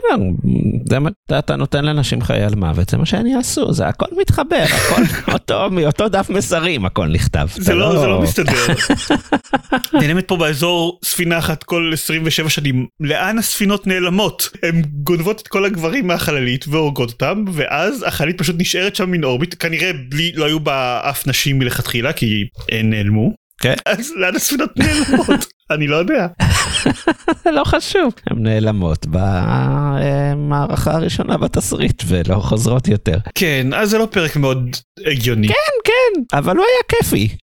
זה 0.91 0.99
מה, 0.99 1.11
אתה- 1.39 1.57
נותן 1.57 1.85
לאנשים 1.85 2.23
חיי 2.23 2.43
על 2.45 2.55
מוות, 2.55 2.89
זה 2.89 2.97
מה 2.97 3.07
שהם 3.07 3.27
יעשו, 3.27 3.73
זה 3.73 3.87
הכל 3.87 4.07
מתחבר, 4.21 4.65
הכל 4.75 5.03
אותו, 5.33 5.71
מאותו 5.71 6.09
דף 6.09 6.31
מסרים 6.31 6.85
הכל 6.85 7.07
נכתב. 7.07 7.49
זה 7.55 7.63
אתה 7.63 7.75
לא, 7.75 7.99
זה 8.01 8.07
לא 8.07 8.21
מסתדר. 8.23 8.67
נעלמת 10.01 10.29
פה 10.29 10.37
באזור 10.37 10.99
ספינה 11.07 11.39
אחת 11.39 11.63
כל 11.63 11.91
27 11.93 12.49
שנים. 12.49 12.87
לאן 13.01 13.39
הספינות 13.39 13.87
נעלמות? 13.87 14.49
הן 14.63 14.83
גונבות 15.03 15.41
את 15.41 15.49
כל 15.49 15.65
הגברים 15.65 16.07
מהחללית 16.07 16.65
והורגות 16.69 17.11
אותם, 17.11 17.45
ואז 17.53 18.05
החללית 18.07 18.39
פשוט 18.39 18.57
נשארת 18.59 18.97
שם 18.97 19.11
מן 19.11 19.25
אורביט, 19.25 19.55
כנראה 19.59 19.91
בלי, 20.09 20.33
לא 20.35 20.45
היו 20.45 20.61
בה 20.61 21.01
אף 21.11 21.27
נשים 21.27 21.59
מלכתחילה, 21.59 22.13
כי 22.13 22.47
הן 22.73 22.91
נעלמו. 22.91 23.35
כן. 23.61 23.75
אז 23.87 24.13
לאן 24.17 24.37
הספינות 24.37 24.71
נעלמות? 24.77 25.47
אני 25.75 25.87
לא 25.87 25.97
יודע. 25.97 26.27
לא 27.57 27.65
חשוב. 27.65 28.15
הן 28.31 28.43
נעלמות 28.43 29.07
במערכה 29.11 30.93
הראשונה 30.93 31.37
בתסריט 31.37 32.03
ולא 32.07 32.35
חוזרות 32.35 32.89
יותר. 32.89 33.19
כן, 33.35 33.67
אז 33.75 33.91
זה 33.91 33.99
לא 33.99 34.09
פרק 34.11 34.37
מאוד 34.37 34.77
הגיוני. 35.07 35.49
כן, 35.49 35.55
כן, 35.85 36.39
אבל 36.39 36.57
הוא 36.57 36.65
היה 36.65 37.01
כיפי. 37.01 37.37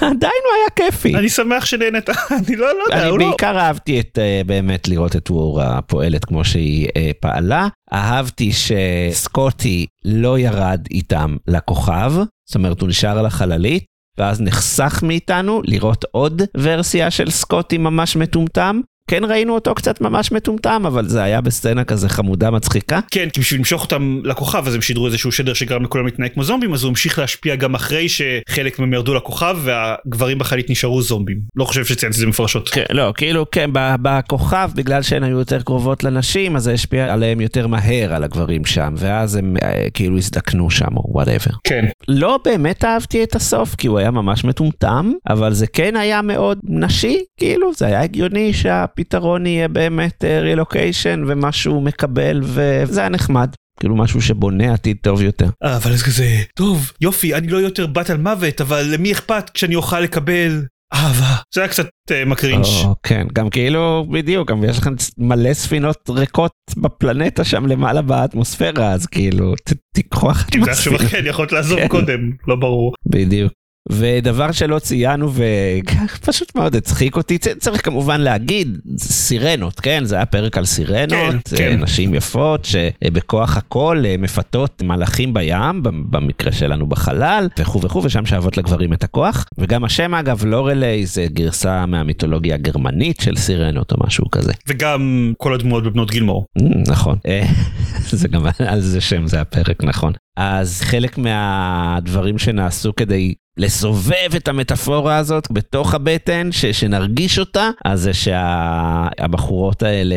עדיין 0.00 0.42
הוא 0.44 0.52
היה 0.56 0.90
כיפי. 0.90 1.14
אני 1.16 1.28
שמח 1.28 1.64
שנהנית, 1.64 2.08
אני 2.48 2.56
לא 2.56 2.66
לא 2.66 2.82
יודע, 2.86 3.02
אני 3.02 3.10
הוא 3.10 3.18
לא... 3.18 3.28
בעיקר 3.28 3.58
אהבתי 3.58 4.00
את 4.00 4.18
אה, 4.18 4.40
באמת 4.46 4.88
לראות 4.88 5.16
את 5.16 5.30
וורה 5.30 5.82
פועלת 5.82 6.24
כמו 6.24 6.44
שהיא 6.44 6.88
אה, 6.96 7.10
פעלה. 7.20 7.68
אהבתי 7.92 8.50
שסקוטי 8.52 9.86
לא 10.04 10.38
ירד 10.38 10.86
איתם 10.90 11.36
לכוכב, 11.48 12.12
זאת 12.48 12.54
אומרת 12.54 12.80
הוא 12.80 12.88
נשאר 12.88 13.18
על 13.18 13.26
החללית, 13.26 13.84
ואז 14.18 14.40
נחסך 14.40 15.02
מאיתנו 15.06 15.62
לראות 15.64 16.04
עוד 16.10 16.42
ורסיה 16.56 17.10
של 17.10 17.30
סקוטי 17.30 17.78
ממש 17.78 18.16
מטומטם. 18.16 18.80
כן 19.08 19.24
ראינו 19.24 19.54
אותו 19.54 19.74
קצת 19.74 20.00
ממש 20.00 20.32
מטומטם, 20.32 20.82
אבל 20.86 21.08
זה 21.08 21.22
היה 21.22 21.40
בסצנה 21.40 21.84
כזה 21.84 22.08
חמודה 22.08 22.50
מצחיקה. 22.50 23.00
כן, 23.10 23.28
כי 23.32 23.40
בשביל 23.40 23.60
למשוך 23.60 23.82
אותם 23.82 24.20
לכוכב 24.24 24.64
אז 24.66 24.74
הם 24.74 24.82
שידרו 24.82 25.06
איזשהו 25.06 25.32
שדר 25.32 25.54
שגרם 25.54 25.84
לכולם 25.84 26.06
להתנהג 26.06 26.32
כמו 26.34 26.44
זומבים, 26.44 26.74
אז 26.74 26.82
הוא 26.82 26.88
המשיך 26.88 27.18
להשפיע 27.18 27.56
גם 27.56 27.74
אחרי 27.74 28.08
שחלק 28.08 28.78
מהם 28.78 28.92
ירדו 28.92 29.14
לכוכב 29.14 29.58
והגברים 29.62 30.38
בחללית 30.38 30.70
נשארו 30.70 31.02
זומבים. 31.02 31.38
לא 31.56 31.64
חושב 31.64 31.84
שציינתי 31.84 32.16
את 32.16 32.20
זה 32.20 32.26
מפורשות. 32.26 32.68
כן, 32.68 32.84
לא, 32.90 33.12
כאילו, 33.16 33.50
כן, 33.50 33.70
בכוכב, 33.72 34.70
בגלל 34.74 35.02
שהן 35.02 35.22
היו 35.22 35.38
יותר 35.38 35.62
קרובות 35.62 36.04
לנשים, 36.04 36.56
אז 36.56 36.62
זה 36.62 36.72
השפיע 36.72 37.12
עליהם 37.12 37.40
יותר 37.40 37.66
מהר, 37.66 38.14
על 38.14 38.24
הגברים 38.24 38.64
שם, 38.64 38.94
ואז 38.96 39.36
הם 39.36 39.56
אה, 39.62 39.90
כאילו 39.94 40.16
הזדקנו 40.16 40.70
שם, 40.70 40.96
או 40.96 41.02
whatever. 41.08 41.50
כן. 41.64 41.84
לא 42.08 42.38
באמת 42.44 42.84
אהבתי 42.84 43.22
את 43.22 43.34
הסוף, 43.34 43.74
כי 43.74 43.86
הוא 43.86 43.98
היה 43.98 44.10
ממש 44.10 44.44
מטומטם, 44.44 45.12
אבל 45.28 45.52
זה 45.52 45.66
כן 45.66 45.96
היה 45.96 46.22
מאוד 46.22 46.58
נשי, 46.64 47.24
כאילו, 47.36 47.74
זה 47.74 47.86
היה 47.86 48.02
הגיוני 48.02 48.52
שהפתרון 49.02 49.46
יהיה 49.46 49.68
באמת 49.68 50.24
רילוקיישן 50.24 51.22
ומה 51.26 51.52
שהוא 51.52 51.82
מקבל, 51.82 52.40
וזה 52.42 53.00
היה 53.00 53.08
נחמד. 53.08 53.48
כאילו 53.80 53.96
משהו 53.96 54.22
שבונה 54.22 54.72
עתיד 54.74 54.96
טוב 55.02 55.22
יותר. 55.22 55.48
אה, 55.64 55.76
אבל 55.76 55.96
זה 55.96 56.04
כזה, 56.04 56.26
טוב, 56.56 56.92
יופי, 57.00 57.34
אני 57.34 57.48
לא 57.48 57.58
יותר 57.58 57.86
בת 57.86 58.10
על 58.10 58.16
מוות, 58.16 58.60
אבל 58.60 58.82
למי 58.92 59.12
אכפת 59.12 59.50
כשאני 59.54 59.74
אוכל 59.74 60.00
לקבל 60.00 60.62
אהבה. 60.94 61.36
זה 61.54 61.60
היה 61.60 61.68
קצת 61.68 61.86
אה, 62.10 62.24
מקרינץ'. 62.24 62.66
או, 62.84 62.94
כן, 63.02 63.26
גם 63.32 63.50
כאילו, 63.50 64.06
בדיוק, 64.12 64.50
גם 64.50 64.64
יש 64.64 64.78
לכם 64.78 64.94
מלא 65.18 65.54
ספינות 65.54 66.10
ריקות 66.10 66.52
בפלנטה 66.76 67.44
שם 67.44 67.66
למעלה 67.66 68.02
באטמוספירה, 68.02 68.92
אז 68.92 69.06
כאילו, 69.06 69.54
ת- 69.56 69.72
תיקחו 69.94 70.30
אחת 70.30 70.54
אם 70.56 70.64
זה 70.64 70.70
היה 70.70 70.76
מהספינות. 70.76 71.00
כן, 71.00 71.22
יכולת 71.26 71.52
לעזוב 71.52 71.78
כן. 71.80 71.88
קודם, 71.88 72.30
לא 72.48 72.56
ברור. 72.56 72.92
בדיוק. 73.08 73.52
ודבר 73.90 74.52
שלא 74.52 74.78
ציינו 74.78 75.32
ופשוט 75.32 76.54
מאוד 76.54 76.76
הצחיק 76.76 77.16
אותי, 77.16 77.38
צריך 77.38 77.84
כמובן 77.84 78.20
להגיד, 78.20 78.78
סירנות, 78.98 79.80
כן? 79.80 80.04
זה 80.04 80.16
היה 80.16 80.26
פרק 80.26 80.58
על 80.58 80.64
סירנות, 80.64 81.48
כן, 81.48 81.56
אה, 81.56 81.58
כן. 81.58 81.80
נשים 81.80 82.14
יפות 82.14 82.64
שבכוח 82.64 83.56
הכל 83.56 84.02
אה, 84.06 84.14
מפתות 84.18 84.82
מלאכים 84.82 85.34
בים, 85.34 85.82
במקרה 85.82 86.52
שלנו 86.52 86.86
בחלל, 86.86 87.48
וכו' 87.58 87.82
וכו', 87.82 88.02
ושם 88.04 88.26
שאבות 88.26 88.56
לגברים 88.56 88.92
את 88.92 89.04
הכוח. 89.04 89.44
וגם 89.58 89.84
השם 89.84 90.14
אגב, 90.14 90.44
לורלי 90.44 91.06
זה 91.06 91.26
גרסה 91.32 91.86
מהמיתולוגיה 91.86 92.54
הגרמנית 92.54 93.20
של 93.20 93.36
סירנות 93.36 93.92
או 93.92 93.96
משהו 94.06 94.30
כזה. 94.30 94.52
וגם 94.68 95.32
כל 95.38 95.54
הדמויות 95.54 95.84
בבנות 95.84 96.10
גילמור. 96.10 96.46
Mm, 96.58 96.62
נכון, 96.90 97.18
אה, 97.26 97.46
זה 98.10 98.28
גם 98.28 98.42
על 98.66 98.80
זה 98.80 99.00
שם 99.00 99.26
זה 99.26 99.40
הפרק, 99.40 99.84
נכון. 99.84 100.12
אז 100.36 100.80
חלק 100.80 101.18
מהדברים 101.18 102.38
שנעשו 102.38 102.96
כדי 102.96 103.34
לסובב 103.58 104.34
את 104.36 104.48
המטאפורה 104.48 105.16
הזאת 105.16 105.50
בתוך 105.50 105.94
הבטן, 105.94 106.52
ש, 106.52 106.66
שנרגיש 106.66 107.38
אותה, 107.38 107.70
אז 107.84 108.00
זה 108.00 108.14
שהבחורות 108.14 109.82
האלה 109.82 110.16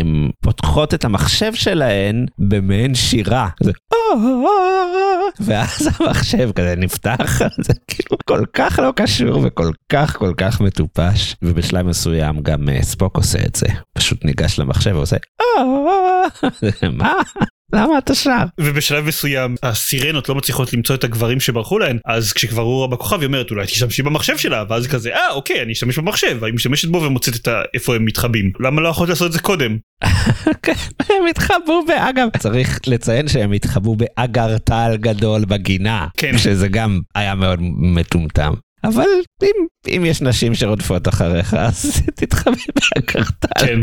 הם 0.00 0.30
פותחות 0.40 0.94
את 0.94 1.04
המחשב 1.04 1.54
שלהן 1.54 2.26
במעין 2.38 2.94
שירה. 2.94 3.48
זה 3.62 3.72
ואז 5.40 5.90
המחשב 6.00 6.50
כזה 6.52 6.74
נפתח, 6.76 7.38
זה 7.66 7.72
כאילו 7.88 8.16
כל 8.24 8.44
כך 8.52 8.78
לא 8.82 8.92
קשור 8.96 9.40
וכל 9.44 9.70
כך 9.88 10.16
כל 10.16 10.32
כך 10.36 10.60
מטופש. 10.60 11.36
ובשלב 11.42 11.86
מסוים 11.86 12.40
גם 12.42 12.68
אה, 12.68 12.82
ספוק 12.82 13.16
עושה 13.16 13.38
את 13.46 13.54
זה, 13.54 13.66
פשוט 13.92 14.24
ניגש 14.24 14.58
למחשב 14.58 14.92
ועושה 14.94 15.16
מה? 16.98 17.12
למה 17.72 17.98
אתה 17.98 18.14
שר? 18.14 18.44
ובשלב 18.60 19.06
מסוים 19.06 19.54
הסירנות 19.62 20.28
לא 20.28 20.34
מצליחות 20.34 20.72
למצוא 20.72 20.94
את 20.94 21.04
הגברים 21.04 21.40
שברחו 21.40 21.78
להן, 21.78 21.98
אז 22.04 22.32
כשכבר 22.32 22.62
אורה 22.62 22.86
בכוכב 22.86 23.20
היא 23.20 23.26
אומרת 23.26 23.50
אולי 23.50 23.66
תשתמשי 23.66 24.02
במחשב 24.02 24.38
שלה, 24.38 24.64
ואז 24.68 24.86
כזה 24.86 25.14
אה 25.14 25.30
אוקיי 25.30 25.62
אני 25.62 25.72
אשתמש 25.72 25.98
במחשב, 25.98 26.38
והיא 26.40 26.54
משתמשת 26.54 26.88
בו 26.88 27.02
ומוצאת 27.02 27.36
את 27.36 27.48
ה... 27.48 27.62
איפה 27.74 27.94
הם 27.94 28.04
מתחבאים. 28.04 28.52
למה 28.60 28.80
לא 28.80 28.88
יכולת 28.88 29.10
לעשות 29.10 29.26
את 29.26 29.32
זה 29.32 29.38
קודם? 29.38 29.76
כן, 30.62 30.72
הם 31.00 31.26
התחבאו 31.30 31.86
באגב, 31.86 32.28
צריך 32.38 32.80
לציין 32.86 33.28
שהם 33.28 33.52
התחבאו 33.52 33.96
באגר 33.96 34.58
טל 34.58 34.96
גדול 35.00 35.44
בגינה, 35.44 36.06
כן. 36.16 36.38
שזה 36.38 36.68
גם 36.68 37.00
היה 37.14 37.34
מאוד 37.34 37.58
מטומטם. 37.78 38.52
אבל 38.84 39.06
אם, 39.42 39.66
אם 39.96 40.04
יש 40.06 40.22
נשים 40.22 40.54
שרודפות 40.54 41.08
אחריך, 41.08 41.54
אז 41.54 41.92
תתחבא 42.16 42.56
באגר 42.74 43.24
טל. 43.38 43.66
כן. 43.66 43.80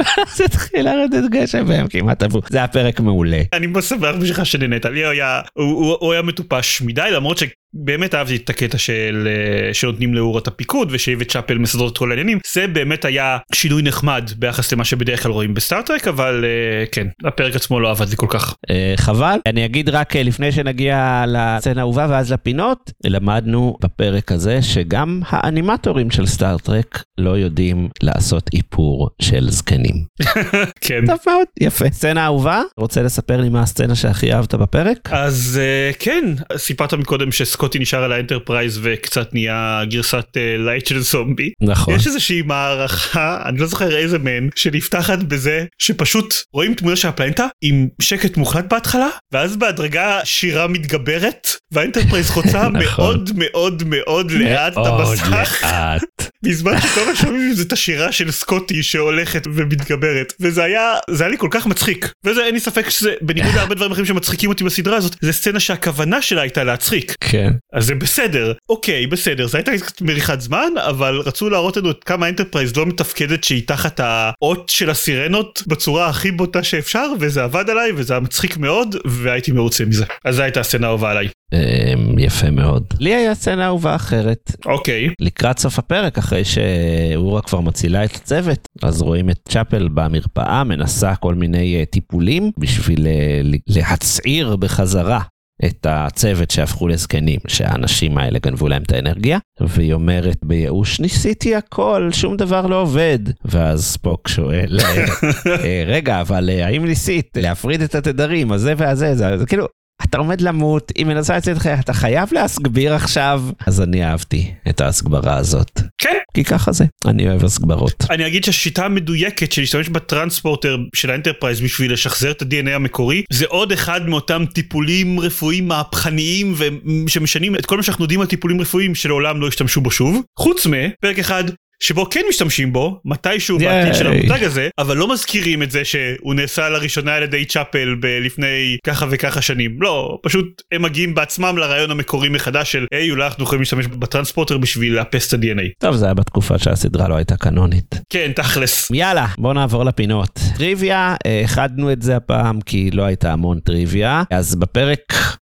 ואז 0.00 0.40
התחיל 0.40 0.82
לרדת 0.82 1.30
גשם 1.30 1.64
והם 1.66 1.88
כמעט 1.88 2.22
עברו. 2.22 2.40
זה 2.48 2.58
היה 2.58 2.68
פרק 2.68 3.00
מעולה. 3.00 3.42
אני 3.52 3.66
שמח 3.82 4.14
בשבילך 4.16 4.46
שנהנית, 4.46 4.84
לי 4.84 5.06
היה, 5.06 5.40
הוא, 5.54 5.64
הוא, 5.64 5.96
הוא 6.00 6.12
היה 6.12 6.22
מטופש 6.22 6.82
מדי 6.82 7.08
למרות 7.12 7.38
שבאמת 7.82 8.14
אהבתי 8.14 8.36
את 8.36 8.50
הקטע 8.50 8.78
של 8.78 9.28
אה, 9.30 9.74
שנותנים 9.74 10.14
לאורה 10.14 10.40
את 10.40 10.46
הפיקוד 10.46 10.88
ושאיבט 10.92 11.28
צ'אפל 11.28 11.58
מסדרות 11.58 11.92
את 11.92 11.98
כל 11.98 12.10
העניינים, 12.10 12.38
זה 12.52 12.66
באמת 12.66 13.04
היה 13.04 13.38
שינוי 13.54 13.82
נחמד 13.82 14.30
ביחס 14.36 14.72
למה 14.72 14.84
שבדרך 14.84 15.22
כלל 15.22 15.32
רואים 15.32 15.54
בסטארטרק 15.54 16.08
אבל 16.08 16.44
אה, 16.44 16.86
כן, 16.92 17.06
הפרק 17.24 17.56
עצמו 17.56 17.80
לא 17.80 17.90
עבד 17.90 18.08
לי 18.08 18.16
כל 18.16 18.26
כך. 18.30 18.54
אה, 18.70 18.94
חבל. 18.96 19.38
אני 19.46 19.64
אגיד 19.64 19.88
רק 19.88 20.16
לפני 20.16 20.52
שנגיע 20.52 21.24
לסצנה 21.28 21.80
האהובה 21.80 22.06
ואז 22.10 22.32
לפינות, 22.32 22.90
למדנו 23.04 23.76
בפרק 23.82 24.32
הזה 24.32 24.62
שגם 24.62 25.20
האנימטורים 25.28 26.10
של 26.10 26.26
סטארט-טרק 26.26 27.02
לא 27.18 27.30
יודעים 27.30 27.88
לעשות 28.02 28.50
איפור 28.54 29.10
של 29.22 29.50
זקנים. 29.50 30.04
כן. 30.86 31.06
טוב 31.06 31.18
מאוד, 31.26 31.46
יפה. 31.60 31.84
סצנה 31.92 32.24
אהובה? 32.24 32.62
רוצה 32.78 33.02
לספר 33.02 33.40
לי 33.40 33.48
מה 33.48 33.62
הסצנה 33.62 33.94
שהכי 33.94 34.32
אהבת 34.32 34.54
בפרק? 34.54 34.98
אז 35.12 35.60
כן, 35.98 36.24
סיפרת 36.56 36.94
מקודם 36.94 37.32
שסקוטי 37.66 37.78
נשאר 37.78 38.02
על 38.02 38.12
האנטרפרייז 38.12 38.80
וקצת 38.82 39.34
נהיה 39.34 39.82
גרסת 39.90 40.36
אה, 40.36 40.56
lite 40.58 40.86
של 40.86 40.98
זומבי. 40.98 41.50
נכון. 41.62 41.94
יש 41.94 42.06
איזושהי 42.06 42.42
מערכה, 42.42 43.42
אני 43.44 43.58
לא 43.58 43.66
זוכר 43.66 43.96
איזה 43.96 44.18
מהן, 44.18 44.48
שנפתחת 44.54 45.18
בזה 45.18 45.64
שפשוט 45.78 46.34
רואים 46.52 46.74
תמונה 46.74 46.96
של 46.96 47.08
הפלנטה 47.08 47.46
עם 47.62 47.88
שקט 48.00 48.36
מוחלט 48.36 48.64
בהתחלה, 48.70 49.08
ואז 49.32 49.56
בהדרגה 49.56 50.20
שירה 50.24 50.66
מתגברת, 50.66 51.48
והאנטרפרייז 51.72 52.30
חוצה 52.30 52.68
נכון. 52.68 52.78
מאוד 52.78 53.30
מאוד 53.36 53.82
מאוד 53.86 54.30
לאט 54.30 54.72
את 54.72 54.78
מאוד 54.78 55.08
המסך, 55.08 55.62
לאט. 55.62 56.25
בזמן 56.46 56.80
שכל 56.80 57.06
מה 57.06 57.16
שומעים 57.16 57.52
זה 57.52 57.62
את 57.62 57.72
השירה 57.72 58.12
של 58.12 58.30
סקוטי 58.30 58.82
שהולכת 58.82 59.46
ומתגברת, 59.54 60.32
וזה 60.40 60.64
היה, 60.64 60.94
זה 61.10 61.24
היה 61.24 61.30
לי 61.30 61.38
כל 61.38 61.48
כך 61.50 61.66
מצחיק, 61.66 62.12
וזה 62.24 62.44
אין 62.44 62.54
לי 62.54 62.60
ספק 62.60 62.90
שזה, 62.90 63.14
בניגוד 63.20 63.54
להרבה 63.54 63.74
דברים 63.74 63.92
אחרים 63.92 64.06
שמצחיקים 64.06 64.50
אותי 64.50 64.64
בסדרה 64.64 64.96
הזאת, 64.96 65.16
זה 65.20 65.32
סצנה 65.32 65.60
שהכוונה 65.60 66.22
שלה 66.22 66.42
הייתה 66.42 66.64
להצחיק. 66.64 67.14
כן. 67.20 67.52
אז 67.72 67.86
זה 67.86 67.94
בסדר, 67.94 68.52
אוקיי 68.68 69.06
בסדר, 69.06 69.46
זה 69.46 69.58
הייתה 69.58 69.72
קצת 69.78 70.02
מריחת 70.02 70.40
זמן, 70.40 70.70
אבל 70.76 71.18
רצו 71.18 71.50
להראות 71.50 71.76
לנו 71.76 71.90
כמה 72.04 72.26
האנטרפרייז 72.26 72.76
לא 72.76 72.86
מתפקדת 72.86 73.44
שהיא 73.44 73.62
תחת 73.66 74.00
האות 74.02 74.68
של 74.68 74.90
הסירנות 74.90 75.62
בצורה 75.66 76.08
הכי 76.08 76.30
בוטה 76.30 76.62
שאפשר, 76.62 77.06
וזה 77.20 77.44
עבד 77.44 77.70
עליי 77.70 77.92
וזה 77.96 78.12
היה 78.12 78.20
מצחיק 78.20 78.56
מאוד, 78.56 78.96
והייתי 79.04 79.52
מרוצה 79.52 79.84
מזה. 79.84 80.04
אז 80.24 80.36
זו 80.36 80.42
הייתה 80.42 80.60
הסצנה 80.60 80.86
האהובה 80.86 81.10
עליי. 81.10 81.28
אמ, 81.52 82.18
יפה 82.18 82.50
מאוד. 82.50 82.84
לי 83.00 83.14
היה 83.14 83.34
סצנה 83.34 83.66
אהובה 83.66 83.94
אחרת. 83.94 84.52
אוקיי, 84.66 85.08
לקראת 85.20 85.58
סוף 85.58 85.78
הפרק, 85.78 86.18
אחרי 86.18 86.35
שאורה 86.44 87.42
כבר 87.42 87.60
מצילה 87.60 88.04
את 88.04 88.14
הצוות, 88.16 88.68
אז 88.82 89.02
רואים 89.02 89.30
את 89.30 89.38
צ'אפל 89.48 89.88
במרפאה, 89.94 90.64
מנסה 90.64 91.14
כל 91.14 91.34
מיני 91.34 91.76
אה, 91.76 91.84
טיפולים 91.84 92.50
בשביל 92.58 93.06
אה, 93.06 93.40
להצעיר 93.66 94.56
בחזרה. 94.56 95.20
את 95.64 95.86
הצוות 95.90 96.50
שהפכו 96.50 96.88
לזקנים, 96.88 97.40
שהאנשים 97.48 98.18
האלה 98.18 98.38
גנבו 98.38 98.68
להם 98.68 98.82
את 98.82 98.92
האנרגיה, 98.92 99.38
והיא 99.60 99.92
אומרת 99.92 100.36
בייאוש, 100.44 101.00
ניסיתי 101.00 101.54
הכל, 101.54 102.08
שום 102.12 102.36
דבר 102.36 102.66
לא 102.66 102.80
עובד. 102.82 103.18
ואז 103.44 103.84
ספוק 103.84 104.28
שואל, 104.28 104.78
"אה, 105.64 105.84
רגע, 105.86 106.20
אבל 106.20 106.48
האם 106.50 106.84
ניסית 106.84 107.36
להפריד 107.36 107.80
את 107.80 107.94
התדרים, 107.94 108.52
הזה 108.52 108.74
והזה, 108.76 109.14
זה, 109.14 109.38
זה 109.38 109.46
כאילו, 109.46 109.66
אתה 110.04 110.18
עומד 110.18 110.40
למות, 110.40 110.92
היא 110.96 111.06
מנסה 111.06 111.36
לצאת 111.36 111.56
לך, 111.56 111.66
אתה 111.80 111.92
חייב 111.92 112.28
להסגביר 112.32 112.94
עכשיו. 112.94 113.42
אז 113.66 113.80
אני 113.80 114.04
אהבתי 114.04 114.52
את 114.68 114.80
ההסגברה 114.80 115.36
הזאת. 115.36 115.80
כן. 115.98 116.18
כי 116.34 116.44
ככה 116.44 116.72
זה, 116.72 116.84
אני 117.06 117.28
אוהב 117.28 117.44
הסגברות. 117.44 118.04
אני 118.10 118.26
אגיד 118.26 118.44
שהשיטה 118.44 118.84
המדויקת 118.84 119.52
של 119.52 119.62
להשתמש 119.62 119.88
ב 119.88 119.95
transporter 119.95 120.76
של 120.94 121.10
האנטרפרייז 121.10 121.60
בשביל 121.60 121.92
לשחזר 121.92 122.30
את 122.30 122.42
ה-DNA 122.42 122.70
המקורי 122.70 123.22
זה 123.32 123.44
עוד 123.48 123.72
אחד 123.72 124.08
מאותם 124.08 124.44
טיפולים 124.54 125.20
רפואיים 125.20 125.68
מהפכניים 125.68 126.54
ו- 126.56 127.08
שמשנים 127.08 127.56
את 127.56 127.66
כל 127.66 127.76
מה 127.76 127.82
שאנחנו 127.82 128.04
יודעים 128.04 128.20
על 128.20 128.26
טיפולים 128.26 128.60
רפואיים 128.60 128.94
שלעולם 128.94 129.40
לא 129.40 129.48
השתמשו 129.48 129.80
בו 129.80 129.90
שוב 129.90 130.22
חוץ 130.38 130.66
מפרק 130.66 131.18
אחד 131.18 131.44
שבו 131.82 132.10
כן 132.10 132.20
משתמשים 132.28 132.72
בו 132.72 133.00
מתישהו 133.04 133.60
ייי. 133.60 133.84
בעתיד 133.84 133.94
של 133.94 134.06
המותג 134.06 134.44
הזה 134.44 134.68
אבל 134.78 134.96
לא 134.96 135.12
מזכירים 135.12 135.62
את 135.62 135.70
זה 135.70 135.84
שהוא 135.84 136.34
נעשה 136.34 136.68
לראשונה 136.68 137.14
על 137.14 137.22
ידי 137.22 137.44
צ'אפל 137.44 137.94
ב- 138.00 138.06
לפני 138.06 138.76
ככה 138.86 139.06
וככה 139.10 139.42
שנים 139.42 139.82
לא 139.82 140.18
פשוט 140.22 140.62
הם 140.72 140.82
מגיעים 140.82 141.14
בעצמם 141.14 141.58
לרעיון 141.58 141.90
המקורי 141.90 142.28
מחדש 142.28 142.72
של 142.72 142.86
היי 142.94 143.10
אולי 143.10 143.26
אנחנו 143.26 143.44
יכולים 143.44 143.60
להשתמש 143.60 143.86
ב 143.86 143.92
transporter 143.92 144.58
בשביל 144.58 144.94
לאפס 144.94 145.34
את 145.34 145.38
ה-DNA 145.38 145.62
טוב, 145.78 145.96
זה 145.96 146.04
היה 146.04 146.14
בתקופה 146.14 146.58
שהסדרה 146.58 147.08
לא 147.08 147.16
הייתה 147.16 147.36
קנונית. 147.36 147.94
כן 148.10 148.32
תכלס 148.34 148.90
יאללה, 148.90 149.26
בוא 149.38 149.54
נעבור 149.54 149.84
לפינות. 149.84 150.38
טריוויה, 150.56 151.14
אה, 151.26 151.40
איחדנו 151.40 151.92
את 151.92 152.02
זה 152.02 152.16
הפעם 152.16 152.60
כי 152.60 152.90
לא 152.90 153.02
הייתה 153.02 153.32
המון 153.32 153.60
טריוויה, 153.60 154.22
אז 154.30 154.54
בפרק 154.54 155.00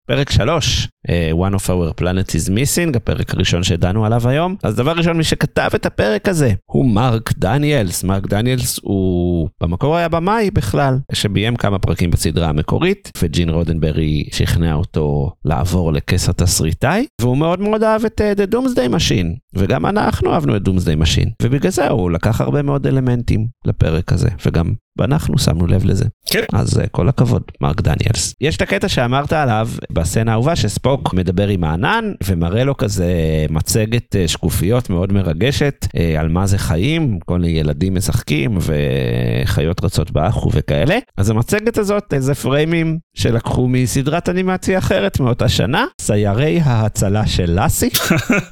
פרק 0.09 0.31
3, 0.31 0.85
uh, 0.85 0.89
One 1.35 1.55
of 1.55 1.71
our 1.71 2.03
planet 2.03 2.29
is 2.29 2.49
missing, 2.49 2.97
הפרק 2.97 3.35
הראשון 3.35 3.63
שדנו 3.63 4.07
עליו 4.07 4.29
היום. 4.29 4.57
אז 4.63 4.77
דבר 4.77 4.93
ראשון, 4.93 5.17
מי 5.17 5.25
שכתב 5.25 5.71
את 5.75 5.87
הפרק 5.87 6.29
הזה 6.29 6.53
הוא 6.67 6.87
מרק 6.87 7.33
דניאלס. 7.39 8.05
מרק 8.05 8.27
דניאלס 8.27 8.81
הוא 8.83 9.49
במקור 9.63 9.97
היה 9.97 10.09
במאי 10.09 10.51
בכלל, 10.51 10.99
שביים 11.13 11.57
כמה 11.57 11.79
פרקים 11.79 12.11
בסדרה 12.11 12.49
המקורית, 12.49 13.13
וג'ין 13.23 13.51
רודנברי 13.51 14.25
שכנע 14.33 14.75
אותו 14.75 15.33
לעבור 15.45 15.93
לכס 15.93 16.29
התסריטאי, 16.29 17.07
והוא 17.21 17.37
מאוד 17.37 17.61
מאוד 17.61 17.83
אהב 17.83 18.05
את 18.05 18.21
uh, 18.21 18.39
The 18.39 18.55
Doomsday 18.55 18.95
Machine, 18.95 19.39
וגם 19.55 19.87
אנחנו 19.87 20.33
אהבנו 20.33 20.57
את 20.57 20.69
Doomsday 20.69 21.03
Machine, 21.03 21.29
ובגלל 21.43 21.71
זה 21.71 21.89
הוא 21.89 22.11
לקח 22.11 22.41
הרבה 22.41 22.63
מאוד 22.63 22.87
אלמנטים 22.87 23.47
לפרק 23.65 24.13
הזה, 24.13 24.29
וגם 24.47 24.73
ואנחנו 24.99 25.39
שמנו 25.39 25.67
לב 25.67 25.85
לזה. 25.85 26.05
כן. 26.27 26.45
אז 26.53 26.79
uh, 26.79 26.89
כל 26.91 27.09
הכבוד, 27.09 27.43
מרק 27.61 27.81
דניאלס. 27.81 28.35
יש 28.41 28.57
את 28.57 28.63
הקטע 28.63 28.89
שאמרת 28.89 29.33
עליו 29.33 29.69
בסצנה 29.93 30.31
האהובה 30.31 30.57
שספוק 30.95 31.15
מדבר 31.15 31.49
עם 31.49 31.65
הענן 31.65 32.13
ומראה 32.27 32.65
לו 32.65 32.77
כזה 32.77 33.07
מצגת 33.51 34.15
uh, 34.15 34.29
שקופיות 34.29 34.91
מאוד 34.91 35.13
מרגשת 35.13 35.87
uh, 35.87 36.21
על 36.21 36.29
מה 36.29 36.47
זה 36.47 36.59
חיים, 36.59 37.19
כל 37.27 37.39
מיני 37.39 37.59
ילדים 37.59 37.95
משחקים 37.95 38.59
וחיות 38.61 39.85
רצות 39.85 40.11
באחו 40.11 40.51
וכאלה. 40.53 40.99
אז 41.17 41.31
המצגת 41.31 41.79
הזאת 41.79 42.15
זה 42.19 42.35
פריימים 42.35 42.99
שלקחו 43.15 43.69
מסדרת 43.69 44.29
אנימציה 44.29 44.79
אחרת 44.79 45.21
מאותה 45.21 45.49
שנה, 45.49 45.85
סיירי 46.01 46.61
ההצלה 46.61 47.27
של 47.27 47.61
לאסי. 47.61 47.91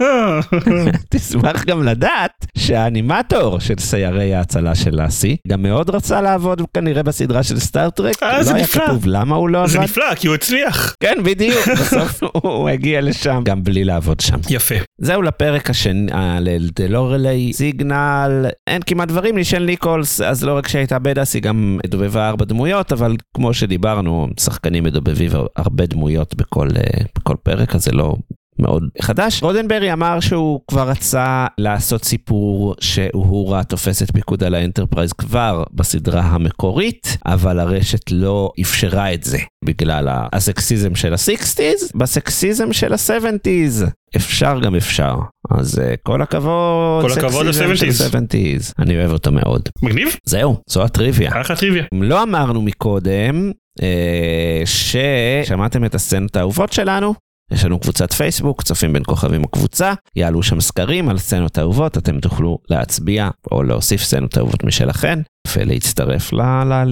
תשמח 1.11 1.65
גם 1.65 1.83
לדעת 1.83 2.42
שהאנימטור 2.63 3.61
של 3.61 3.75
סיירי 3.79 4.35
ההצלה 4.35 4.75
של 4.75 5.03
לאסי 5.03 5.37
גם 5.49 5.63
מאוד 5.63 5.91
רצה 5.91 6.21
לעבוד 6.21 6.63
כנראה 6.75 7.03
בסדרה 7.03 7.43
של 7.43 7.59
סטארטרק, 7.59 8.23
אה, 8.23 8.43
זה 8.43 8.51
לא 8.51 8.57
היה 8.57 8.65
נפלא. 8.65 8.87
כתוב 8.87 9.03
למה 9.07 9.37
הוא 9.37 9.49
לא 9.49 9.67
זה 9.67 9.79
עבד. 9.79 9.85
נפלא 9.85 10.15
כי 10.15 10.27
הוא 10.27 10.35
הצליח. 10.35 10.95
כן, 11.01 11.15
בדיוק, 11.25 11.69
בסוף 11.81 12.23
הוא 12.33 12.69
הגיע 12.69 13.01
לשם 13.01 13.41
גם 13.45 13.65
בלי 13.65 13.85
לעבוד 13.85 14.21
שם. 14.21 14.37
יפה. 14.51 14.75
זהו 14.99 15.23
לפרק 15.23 15.71
השני, 15.71 16.13
אה, 16.13 16.39
לדלורלי 16.41 17.53
Signal, 17.53 18.47
אין 18.67 18.83
כמעט 18.87 19.09
דברים 19.09 19.37
נישל 19.37 19.65
ניקולס, 19.65 20.21
אז 20.21 20.45
לא 20.45 20.57
רק 20.57 20.69
שהייתה 20.69 20.99
badass, 20.99 21.35
היא 21.35 21.43
גם 21.43 21.79
דובבה 21.87 22.29
ארבע 22.29 22.45
דמויות, 22.45 22.93
אבל 22.93 23.17
כמו 23.37 23.55
שדיברנו, 23.55 24.29
שחקנים 24.41 24.85
מדובבים 24.85 25.31
הרבה 25.57 25.87
דמויות 25.87 26.35
בכל, 26.35 26.69
אה, 26.77 27.05
בכל 27.19 27.37
פרק, 27.43 27.75
אז 27.75 27.85
זה 27.85 27.93
לא 27.93 28.17
מאוד 28.63 28.83
חדש. 29.03 29.43
רודנברי 29.43 29.93
אמר 29.93 30.21
שהוא 30.21 30.61
כבר 30.69 30.89
רצה 30.89 31.47
לעשות 31.59 32.05
סיפור 32.05 32.75
שאוהורה 32.81 33.65
תופסת 33.65 34.11
פיקוד 34.13 34.45
על 34.45 34.55
האנטרפרייז 34.55 35.13
כבר 35.13 35.65
בסדרה 35.73 36.21
המקורית, 36.21 37.17
אבל 37.27 37.59
הרשת 37.61 38.11
לא 38.11 38.53
אפשרה 38.61 39.15
את 39.15 39.25
זה 39.25 39.39
בגלל 39.65 40.09
הסקסיזם 40.33 40.95
של 40.95 41.13
ה-60's, 41.13 41.91
בסקסיזם 41.95 42.73
של 42.73 42.93
ה-70's. 42.93 43.87
אפשר 44.17 44.61
גם 44.61 44.75
אפשר. 44.75 45.15
אז 45.51 45.79
uh, 45.79 45.83
כל 46.03 46.23
הכבוד, 46.23 47.05
כל 47.05 47.13
הכבוד 47.13 47.47
סקסיזם 47.47 47.77
של 47.77 47.87
ל-70's. 47.87 48.17
ה-70's. 48.17 48.73
אני 48.79 48.97
אוהב 48.97 49.13
אותו 49.13 49.33
מאוד. 49.33 49.69
מגניב? 49.83 50.09
זהו, 50.25 50.57
זו 50.67 50.83
הטריוויה. 50.83 51.41
אחלה 51.41 51.57
טריוויה. 51.57 51.85
לא 51.93 52.23
אמרנו 52.23 52.63
מקודם 52.63 53.51
אה, 53.83 54.63
ששמעתם 54.65 55.85
את 55.85 55.95
הסצנות 55.95 56.37
האהובות 56.37 56.73
שלנו. 56.73 57.15
יש 57.51 57.65
לנו 57.65 57.79
קבוצת 57.79 58.13
פייסבוק, 58.13 58.63
צופים 58.63 58.93
בין 58.93 59.03
כוכבים 59.07 59.45
הקבוצה, 59.45 59.93
יעלו 60.17 60.43
שם 60.43 60.61
סקרים 60.61 61.09
על 61.09 61.19
סצנות 61.19 61.59
אהובות, 61.59 61.99
אתם 61.99 62.21
תוכלו 62.21 62.59
להצביע 62.71 63.29
או 63.53 63.63
להוסיף 63.63 64.03
סצנות 64.03 64.39
אהובות 64.39 64.65
משלכן 64.65 65.19
ולהצטרף 65.57 66.33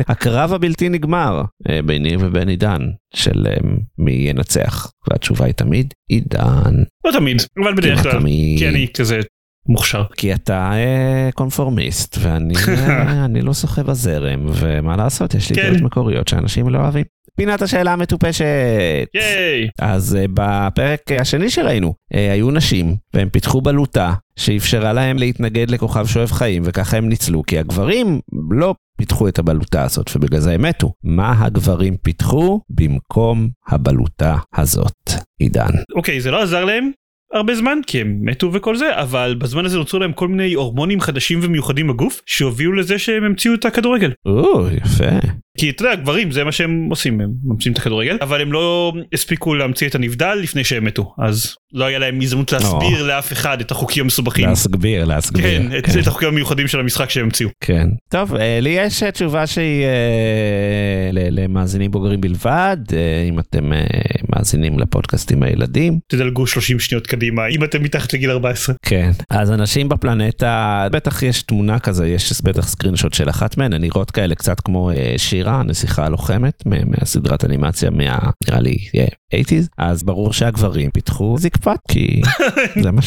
לקרב 0.09 0.53
הבלתי 0.53 0.89
נגמר 0.89 1.43
אה, 1.71 1.83
ביני 1.83 2.17
ובין 2.21 2.49
עידן 2.49 2.81
של 3.15 3.47
אה, 3.47 3.57
מי 3.99 4.13
ינצח. 4.13 4.91
והתשובה 5.11 5.45
היא 5.45 5.55
תמיד 5.55 5.95
עידן. 6.09 6.75
לא 7.05 7.13
תמיד, 7.13 7.43
אבל 7.63 7.75
בדרך 7.75 8.03
כלל. 8.03 8.21
כי 8.59 8.69
אני 8.69 8.87
כזה 8.95 9.21
מוכשר. 9.69 10.05
כי 10.17 10.35
אתה 10.35 10.73
אה, 10.73 11.31
קונפורמיסט 11.35 12.17
ואני 12.21 12.55
אה, 12.69 13.25
אני 13.25 13.43
לא 13.43 13.55
שוחה 13.55 13.83
בזרם 13.83 14.47
ומה 14.47 14.97
לעשות 14.97 15.35
יש 15.35 15.51
לי 15.51 15.57
כן. 15.57 15.71
דעות 15.71 15.83
מקוריות 15.83 16.29
שאנשים 16.29 16.69
לא 16.69 16.79
אוהבים. 16.79 17.05
פינת 17.37 17.63
השאלה 17.63 17.93
המטופשת. 17.93 18.45
ייי. 19.15 19.69
אז 19.79 20.17
אה, 20.17 20.25
בפרק 20.35 21.01
השני 21.19 21.51
שראינו 21.51 21.95
אה, 22.15 22.33
היו 22.33 22.51
נשים 22.51 22.97
והם 23.15 23.29
פיתחו 23.29 23.61
בלוטה 23.61 24.13
שאפשרה 24.37 24.93
להם 24.93 25.19
להתנגד 25.19 25.71
לכוכב 25.71 26.07
שואב 26.07 26.31
חיים 26.31 26.63
וככה 26.65 26.97
הם 26.97 27.09
ניצלו 27.09 27.43
כי 27.43 27.59
הגברים 27.59 28.21
לא 28.51 28.75
פיתחו 28.97 29.29
את 29.29 29.39
הבלוטה 29.39 29.83
הזאת 29.83 30.11
ובגלל 30.17 30.41
זה 30.41 30.53
הם 30.53 30.63
מתו. 30.63 30.93
מה 31.05 31.45
הגברים 31.45 31.97
פיתחו 31.97 32.61
במקום 32.71 33.49
הבלוטה 33.69 34.37
הזאת? 34.57 35.11
עידן. 35.39 35.71
אוקיי 35.95 36.21
זה 36.21 36.31
לא 36.31 36.43
עזר 36.43 36.65
להם 36.65 36.91
הרבה 37.33 37.55
זמן 37.55 37.79
כי 37.87 38.01
הם 38.01 38.19
מתו 38.21 38.53
וכל 38.53 38.77
זה 38.77 38.91
אבל 38.95 39.37
בזמן 39.39 39.65
הזה 39.65 39.79
נוצרו 39.79 40.01
להם 40.01 40.13
כל 40.13 40.29
מיני 40.29 40.55
הורמונים 40.55 41.01
חדשים 41.01 41.41
ומיוחדים 41.43 41.89
בגוף 41.89 42.23
שהובילו 42.27 42.73
לזה 42.73 42.99
שהם 42.99 43.25
המציאו 43.25 43.55
את 43.55 43.65
הכדורגל. 43.65 44.13
או 44.27 44.67
יפה. 44.71 45.29
כי 45.61 45.71
אתה 45.71 45.85
יודע 45.85 45.95
גברים 45.95 46.31
זה 46.31 46.45
מה 46.45 46.53
שהם 46.53 46.87
עושים 46.91 47.21
הם 47.21 47.31
ממציאים 47.45 47.73
את 47.73 47.79
הכדורגל 47.79 48.19
אבל 48.21 48.41
הם 48.41 48.53
לא 48.53 48.93
הספיקו 49.13 49.55
להמציא 49.55 49.89
את 49.89 49.95
הנבדל 49.95 50.35
לפני 50.35 50.65
שהם 50.65 50.85
מתו 50.85 51.15
אז 51.19 51.57
לא 51.73 51.85
היה 51.85 51.99
להם 51.99 52.21
הזדמנות 52.21 52.53
להסביר 52.53 53.03
לאף 53.03 53.33
אחד 53.33 53.61
את 53.61 53.71
החוקים 53.71 54.05
המסובכים. 54.05 54.49
להסביר 54.49 55.05
להסביר. 55.05 55.43
כן, 55.43 55.79
את, 55.79 55.85
את 56.03 56.07
החוקים 56.07 56.29
המיוחדים 56.29 56.69
של 56.69 56.81
המשחק 56.81 57.11
שהם 57.11 57.25
המציאו. 57.25 57.49
כן. 57.61 57.89
טוב, 58.09 58.35
אה, 58.35 58.59
לי 58.61 58.69
יש 58.69 59.03
אה, 59.03 59.11
תשובה 59.11 59.47
שהיא 59.47 59.85
אה, 59.85 61.11
למאזינים 61.13 61.91
בוגרים 61.91 62.21
בלבד, 62.21 62.77
אה, 62.93 63.27
אם 63.29 63.39
אתם 63.39 63.73
אה, 63.73 63.81
מאזינים 64.29 64.79
לפודקאסטים 64.79 65.43
הילדים. 65.43 65.99
תדלגו 66.07 66.47
30 66.47 66.79
שניות 66.79 67.07
קדימה 67.07 67.47
אם 67.47 67.65
אתם 67.65 67.83
מתחת 67.83 68.13
לגיל 68.13 68.31
14. 68.31 68.75
כן. 68.83 69.11
אז 69.31 69.51
אנשים 69.51 69.89
בפלנטה, 69.89 70.87
בטח 70.93 71.23
יש 71.23 71.43
תמונה 71.43 71.79
כזה, 71.79 72.09
יש 72.09 72.43
בטח 72.43 72.69
סקרינשוט 72.69 73.15
של 73.15 73.31
אחת 73.31 73.57
מהן, 73.57 73.73
הן 73.73 73.81
נראות 73.81 74.11
כאלה 74.11 74.35
קצת 74.35 74.61
כמו 74.61 74.91
אה, 74.91 75.15
שירה, 75.51 75.61
הנסיכה 75.61 76.05
הלוחמת, 76.07 76.67
מה- 76.67 76.85
מהסדרת 76.85 77.45
אנימציה, 77.45 77.91
מה... 77.91 78.19
נראה 78.49 78.61
לי, 78.61 78.77
yeah, 78.77 79.35
80's, 79.35 79.69
אז 79.79 80.03
ברור 80.03 80.33
שהגברים 80.33 80.91
פיתחו 80.91 81.37
זקפת, 81.39 81.79
כי 81.91 82.21
זה 82.85 82.93
מה, 82.93 83.03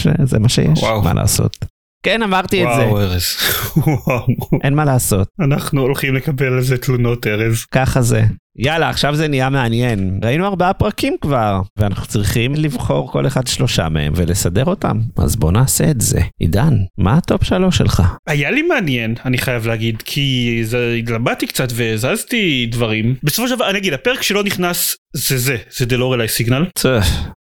שיש. 0.49 0.83
מה 1.03 1.13
לעשות. 1.13 1.65
כן, 2.03 2.23
אמרתי 2.23 2.63
את 2.63 2.67
זה, 2.75 2.81
וואו 2.81 3.01
ארז. 3.01 3.23
וואו. 3.77 4.25
אין 4.63 4.73
מה 4.73 4.85
לעשות. 4.85 5.27
אנחנו 5.39 5.81
הולכים 5.81 6.15
לקבל 6.15 6.53
על 6.53 6.61
זה 6.61 6.77
תלונות 6.77 7.27
ארז. 7.27 7.65
ככה 7.65 8.01
זה. 8.01 8.23
יאללה, 8.57 8.89
עכשיו 8.89 9.15
זה 9.15 9.27
נהיה 9.27 9.49
מעניין. 9.49 10.19
ראינו 10.23 10.45
ארבעה 10.45 10.73
פרקים 10.73 11.15
כבר, 11.21 11.61
ואנחנו 11.77 12.05
צריכים 12.05 12.55
לבחור 12.55 13.11
כל 13.11 13.27
אחד 13.27 13.47
שלושה 13.47 13.89
מהם 13.89 14.13
ולסדר 14.15 14.65
אותם. 14.65 14.99
אז 15.17 15.35
בוא 15.35 15.51
נעשה 15.51 15.91
את 15.91 16.01
זה. 16.01 16.19
עידן, 16.39 16.73
מה 16.97 17.17
ה 17.17 17.24
top 17.24 17.43
שלוש 17.43 17.77
שלך? 17.77 18.03
היה 18.27 18.51
לי 18.51 18.61
מעניין 18.61 19.15
אני 19.25 19.37
חייב 19.37 19.67
להגיד 19.67 20.01
כי 20.05 20.59
זה 20.63 20.95
התלבטתי 20.99 21.47
קצת 21.47 21.67
והזזתי 21.73 22.67
דברים 22.71 23.15
בסופו 23.23 23.47
של 23.47 23.55
דבר 23.55 23.69
אני 23.69 23.77
אגיד 23.77 23.93
הפרק 23.93 24.21
שלא 24.21 24.43
נכנס 24.43 24.97
זה 25.15 25.37
זה 25.37 25.57
זה 25.71 25.85
The 25.85 25.98
Lorelei 25.98 26.27
Signal 26.27 26.65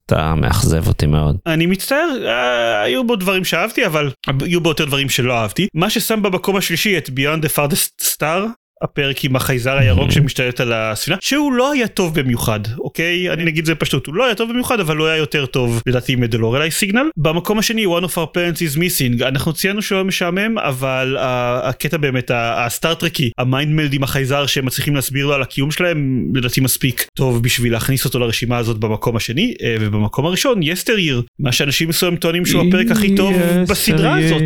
אתה 0.06 0.36
מאכזב 0.36 0.88
אותי 0.88 1.06
מאוד. 1.06 1.38
אני 1.46 1.66
מצטער 1.66 2.10
אה, 2.26 2.82
היו 2.82 3.04
בו 3.04 3.16
דברים 3.16 3.46
שאהבתי 3.46 3.86
אבל 3.86 4.12
היו 4.42 4.62
בו 4.62 4.70
יותר 4.70 4.86
דברים 4.86 5.10
שלא 5.10 5.34
אהבתי 5.34 5.68
מה 5.74 5.90
ששם 5.90 6.22
במקום 6.22 6.56
השלישי 6.56 6.98
את 6.98 7.10
Beyond 7.10 7.46
the 7.46 7.50
Farthest 7.56 8.06
Star 8.16 8.63
הפרק 8.82 9.24
עם 9.26 9.36
החייזר 9.36 9.78
הירוק 9.78 10.12
שמשתלט 10.12 10.60
על 10.60 10.74
הספינה 10.74 11.18
שהוא 11.22 11.54
לא 11.54 11.72
היה 11.72 11.88
טוב 11.88 12.20
במיוחד 12.20 12.60
אוקיי? 12.80 13.30
אני 13.34 13.46
נגיד 13.46 13.66
זה 13.66 13.76
פשוט 13.76 14.08
הוא 14.08 14.16
לא 14.16 14.26
היה 14.26 14.36
טוב 14.36 14.50
במיוחד 14.50 14.80
אבל 14.80 14.98
הוא 14.98 15.08
היה 15.08 15.18
יותר 15.18 15.46
טוב 15.46 15.82
לדעתי 15.88 16.16
מ 16.16 16.21
The 16.21 16.36
Lorelei 16.36 16.72
Signal. 16.72 17.10
במקום 17.18 17.60
השני 17.60 17.86
One 17.86 18.04
of 18.04 18.12
Our 18.12 18.28
Planets 18.38 18.58
Is 18.60 18.78
Missing. 18.78 19.26
אנחנו 19.28 19.54
ציינו 19.54 19.82
שהוא 19.82 19.96
היה 19.96 20.04
משעמם 20.04 20.58
אבל 20.58 21.18
ה- 21.20 21.70
הקטע 21.70 21.98
באמת 21.98 22.32
הסטארטרקי 22.34 23.30
ה 23.38 23.45
mind 23.45 23.72
meld 23.74 23.94
עם 23.94 24.04
החייזר 24.04 24.46
שהם 24.46 24.66
מצליחים 24.66 24.96
להסביר 24.96 25.26
לו 25.26 25.34
על 25.34 25.42
הקיום 25.42 25.72
שלהם 25.72 26.28
לדעתי 26.36 26.62
מספיק 26.62 27.06
טוב 27.18 27.44
בשביל 27.44 27.74
להכניס 27.74 28.06
אותו 28.06 28.20
לרשימה 28.20 28.58
הזאת 28.58 28.78
במקום 28.78 29.16
השני 29.16 29.54
אה, 29.64 29.76
ובמקום 29.80 30.26
הראשון 30.26 30.64
Yesteryear. 30.64 31.22
מה 31.40 31.52
שאנשים 31.52 31.90
מסוימים 31.90 32.20
טוענים 32.20 32.46
שהוא 32.46 32.64
הפרק 32.68 32.92
הכי 32.92 33.16
טוב. 33.16 33.34
בסדרה 33.70 34.18
הזאת. 34.18 34.42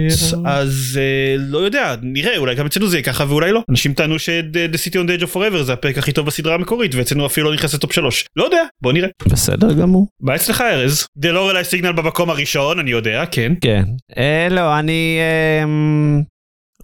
אז 0.45 0.99
אה, 1.01 1.35
לא 1.39 1.57
יודע 1.57 1.95
נראה 2.01 2.37
אולי 2.37 2.55
גם 2.55 2.65
אצלנו 2.65 2.87
זה 2.87 2.97
יהיה 2.97 3.03
ככה 3.03 3.25
ואולי 3.27 3.51
לא. 3.51 3.61
אנשים 3.69 3.93
טענו 3.93 4.19
ש- 4.27 4.55
The 4.73 4.87
City 4.87 4.93
on 4.95 5.07
the 5.09 5.21
Edge 5.21 5.29
of 5.29 5.33
Forever 5.35 5.63
זה 5.63 5.73
הפרק 5.73 5.97
הכי 5.97 6.11
טוב 6.11 6.25
בסדרה 6.25 6.55
המקורית 6.55 6.95
ואצלנו 6.95 7.25
אפילו 7.25 7.49
לא 7.49 7.53
נכנס 7.55 7.73
לטופ 7.73 7.93
שלוש 7.93 8.25
לא 8.35 8.43
יודע 8.43 8.63
בוא 8.81 8.93
נראה 8.93 9.09
בסדר 9.27 9.73
גמור. 9.73 10.07
מה 10.21 10.35
אצלך 10.35 10.61
ארז? 10.61 11.05
דלורלי 11.17 11.63
סיגנל 11.63 11.91
במקום 11.91 12.29
הראשון 12.29 12.79
אני 12.79 12.91
יודע 12.91 13.23
כן 13.31 13.53
כן. 13.61 13.83
אה, 14.17 14.47
לא, 14.51 14.79
אני... 14.79 15.19
אמ, 15.63 16.21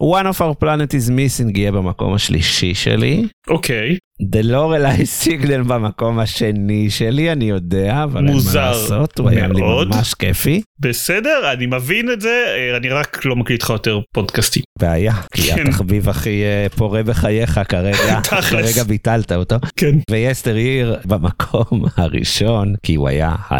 One 0.02 0.26
of 0.26 0.40
our 0.40 0.54
planet 0.64 0.90
is 0.90 1.08
missing 1.10 1.58
יהיה 1.58 1.72
במקום 1.72 2.14
השלישי 2.14 2.74
שלי. 2.74 3.24
אוקיי 3.48 3.96
דלורלי 4.22 5.06
סיגנל 5.20 5.62
במקום 5.62 6.18
השני 6.18 6.90
שלי, 6.90 7.32
אני 7.32 7.44
יודע, 7.44 8.02
אבל 8.04 8.28
אין 8.28 8.36
מה 8.36 8.60
לעשות, 8.60 9.18
הוא 9.18 9.30
היה 9.30 9.48
לי. 9.48 9.60
ממש 9.62 10.14
כיפי. 10.14 10.62
בסדר 10.80 11.52
אני 11.52 11.66
מבין 11.66 12.10
את 12.10 12.20
זה 12.20 12.44
אה, 12.56 12.76
אני 12.76 12.88
רק 12.88 13.24
לא 13.24 13.36
מקליט 13.36 13.62
לך 13.62 13.70
יותר 13.70 14.00
פודקאסטים. 14.14 14.62
בעיה, 14.78 15.14
כי 15.34 15.42
כן. 15.42 15.66
התחביב 15.66 16.08
הכי 16.08 16.42
אה, 16.44 16.66
פורה 16.76 17.02
בחייך 17.02 17.60
כרגע. 17.68 18.20
כרגע 18.50 18.82
ביטלת 18.82 19.32
אותו. 19.32 19.56
כן. 19.76 19.94
ויסטר 20.10 20.54
עיר 20.54 20.96
במקום 21.04 21.84
הראשון, 21.96 22.74
כי 22.82 22.94
הוא 22.94 23.08
היה 23.08 23.34
אה, 23.52 23.58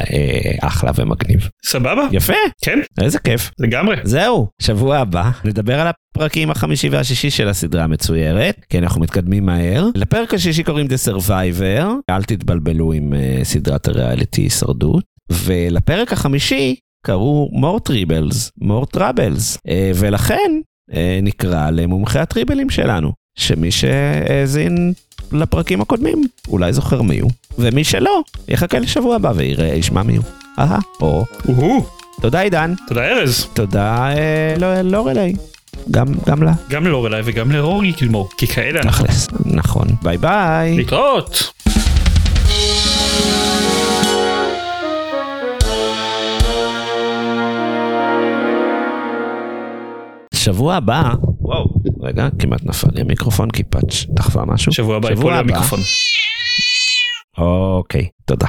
אחלה 0.61 0.91
ומגניב. 0.95 1.49
סבבה 1.65 2.07
יפה, 2.13 2.33
כן 2.65 2.79
איזה 3.01 3.19
כיף. 3.19 3.51
לגמרי. 3.59 3.97
זהו, 4.03 4.49
שבוע 4.63 4.99
הבא 4.99 5.31
נדבר 5.45 5.81
על 5.81 5.87
הפרקים 5.87 6.51
החמישי 6.51 6.89
והשישי 6.89 7.31
של 7.31 7.49
הסדרה 7.49 7.85
המצוירת, 7.85 8.57
כי 8.69 8.79
אנחנו 8.79 9.01
מתקדמים 9.01 9.47
מהר. 9.47 9.87
לפרק 9.95 10.35
השישי 10.45 10.63
קוראים 10.63 10.87
The 10.87 11.09
Survivor, 11.11 11.85
אל 12.11 12.23
תתבלבלו 12.23 12.93
עם 12.93 13.13
uh, 13.13 13.45
סדרת 13.45 13.89
הריאליטי 13.89 14.43
הישרדות. 14.43 15.05
ולפרק 15.31 16.13
החמישי 16.13 16.77
קראו 17.07 17.51
More 17.53 17.91
Tribbles, 17.91 18.65
More 18.65 18.97
Troubles, 18.97 19.57
uh, 19.57 19.71
ולכן 19.95 20.61
uh, 20.91 20.95
נקרא 21.23 21.71
למומחי 21.71 22.19
הטריבלים 22.19 22.71
שלנו, 22.71 23.13
שמי 23.39 23.71
שהאזין 23.71 24.93
לפרקים 25.33 25.81
הקודמים 25.81 26.23
אולי 26.49 26.73
זוכר 26.73 27.03
מי 27.03 27.19
הוא, 27.19 27.31
ומי 27.59 27.85
שלא 27.85 28.21
יחכה 28.49 28.79
לשבוע 28.79 29.17
הבא 29.17 29.33
ויראה, 29.37 29.75
ישמע 29.75 30.03
מי 30.03 30.17
הוא. 30.17 30.25
אהה, 30.59 30.79
או. 31.01 31.25
תודה 32.21 32.41
עידן. 32.41 32.75
תודה 32.89 33.05
ארז. 33.05 33.47
תודה 33.55 34.09
לא- 34.59 34.81
לורלי. 34.81 35.35
גם, 35.91 36.07
גם 36.27 36.43
לה. 36.43 36.53
גם 36.71 36.87
ללורלי 36.87 37.21
וגם 37.25 37.53
לרורי 37.53 37.93
גילמור 37.93 38.29
כי 38.37 38.47
כאלה 38.47 38.81
אנחנו. 38.81 39.07
נכון. 39.45 39.87
ביי 40.03 40.19
ביי. 40.19 40.77
להתראות. 40.77 41.53
שבוע 50.35 50.75
הבא, 50.75 51.03
וואו, 51.41 51.75
רגע, 52.03 52.29
כמעט 52.39 52.65
נפל 52.65 52.89
לי 52.95 53.01
המיקרופון 53.01 53.51
כי 53.51 53.63
פאץ' 53.65 54.07
דחפה 54.09 54.45
משהו. 54.45 54.73
שבוע 54.73 54.97
הבא 54.97 55.13
יפול 55.13 55.33
לי 55.33 55.39
המיקרופון. 55.39 55.81
אוקיי, 57.39 58.09
תודה. 58.25 58.43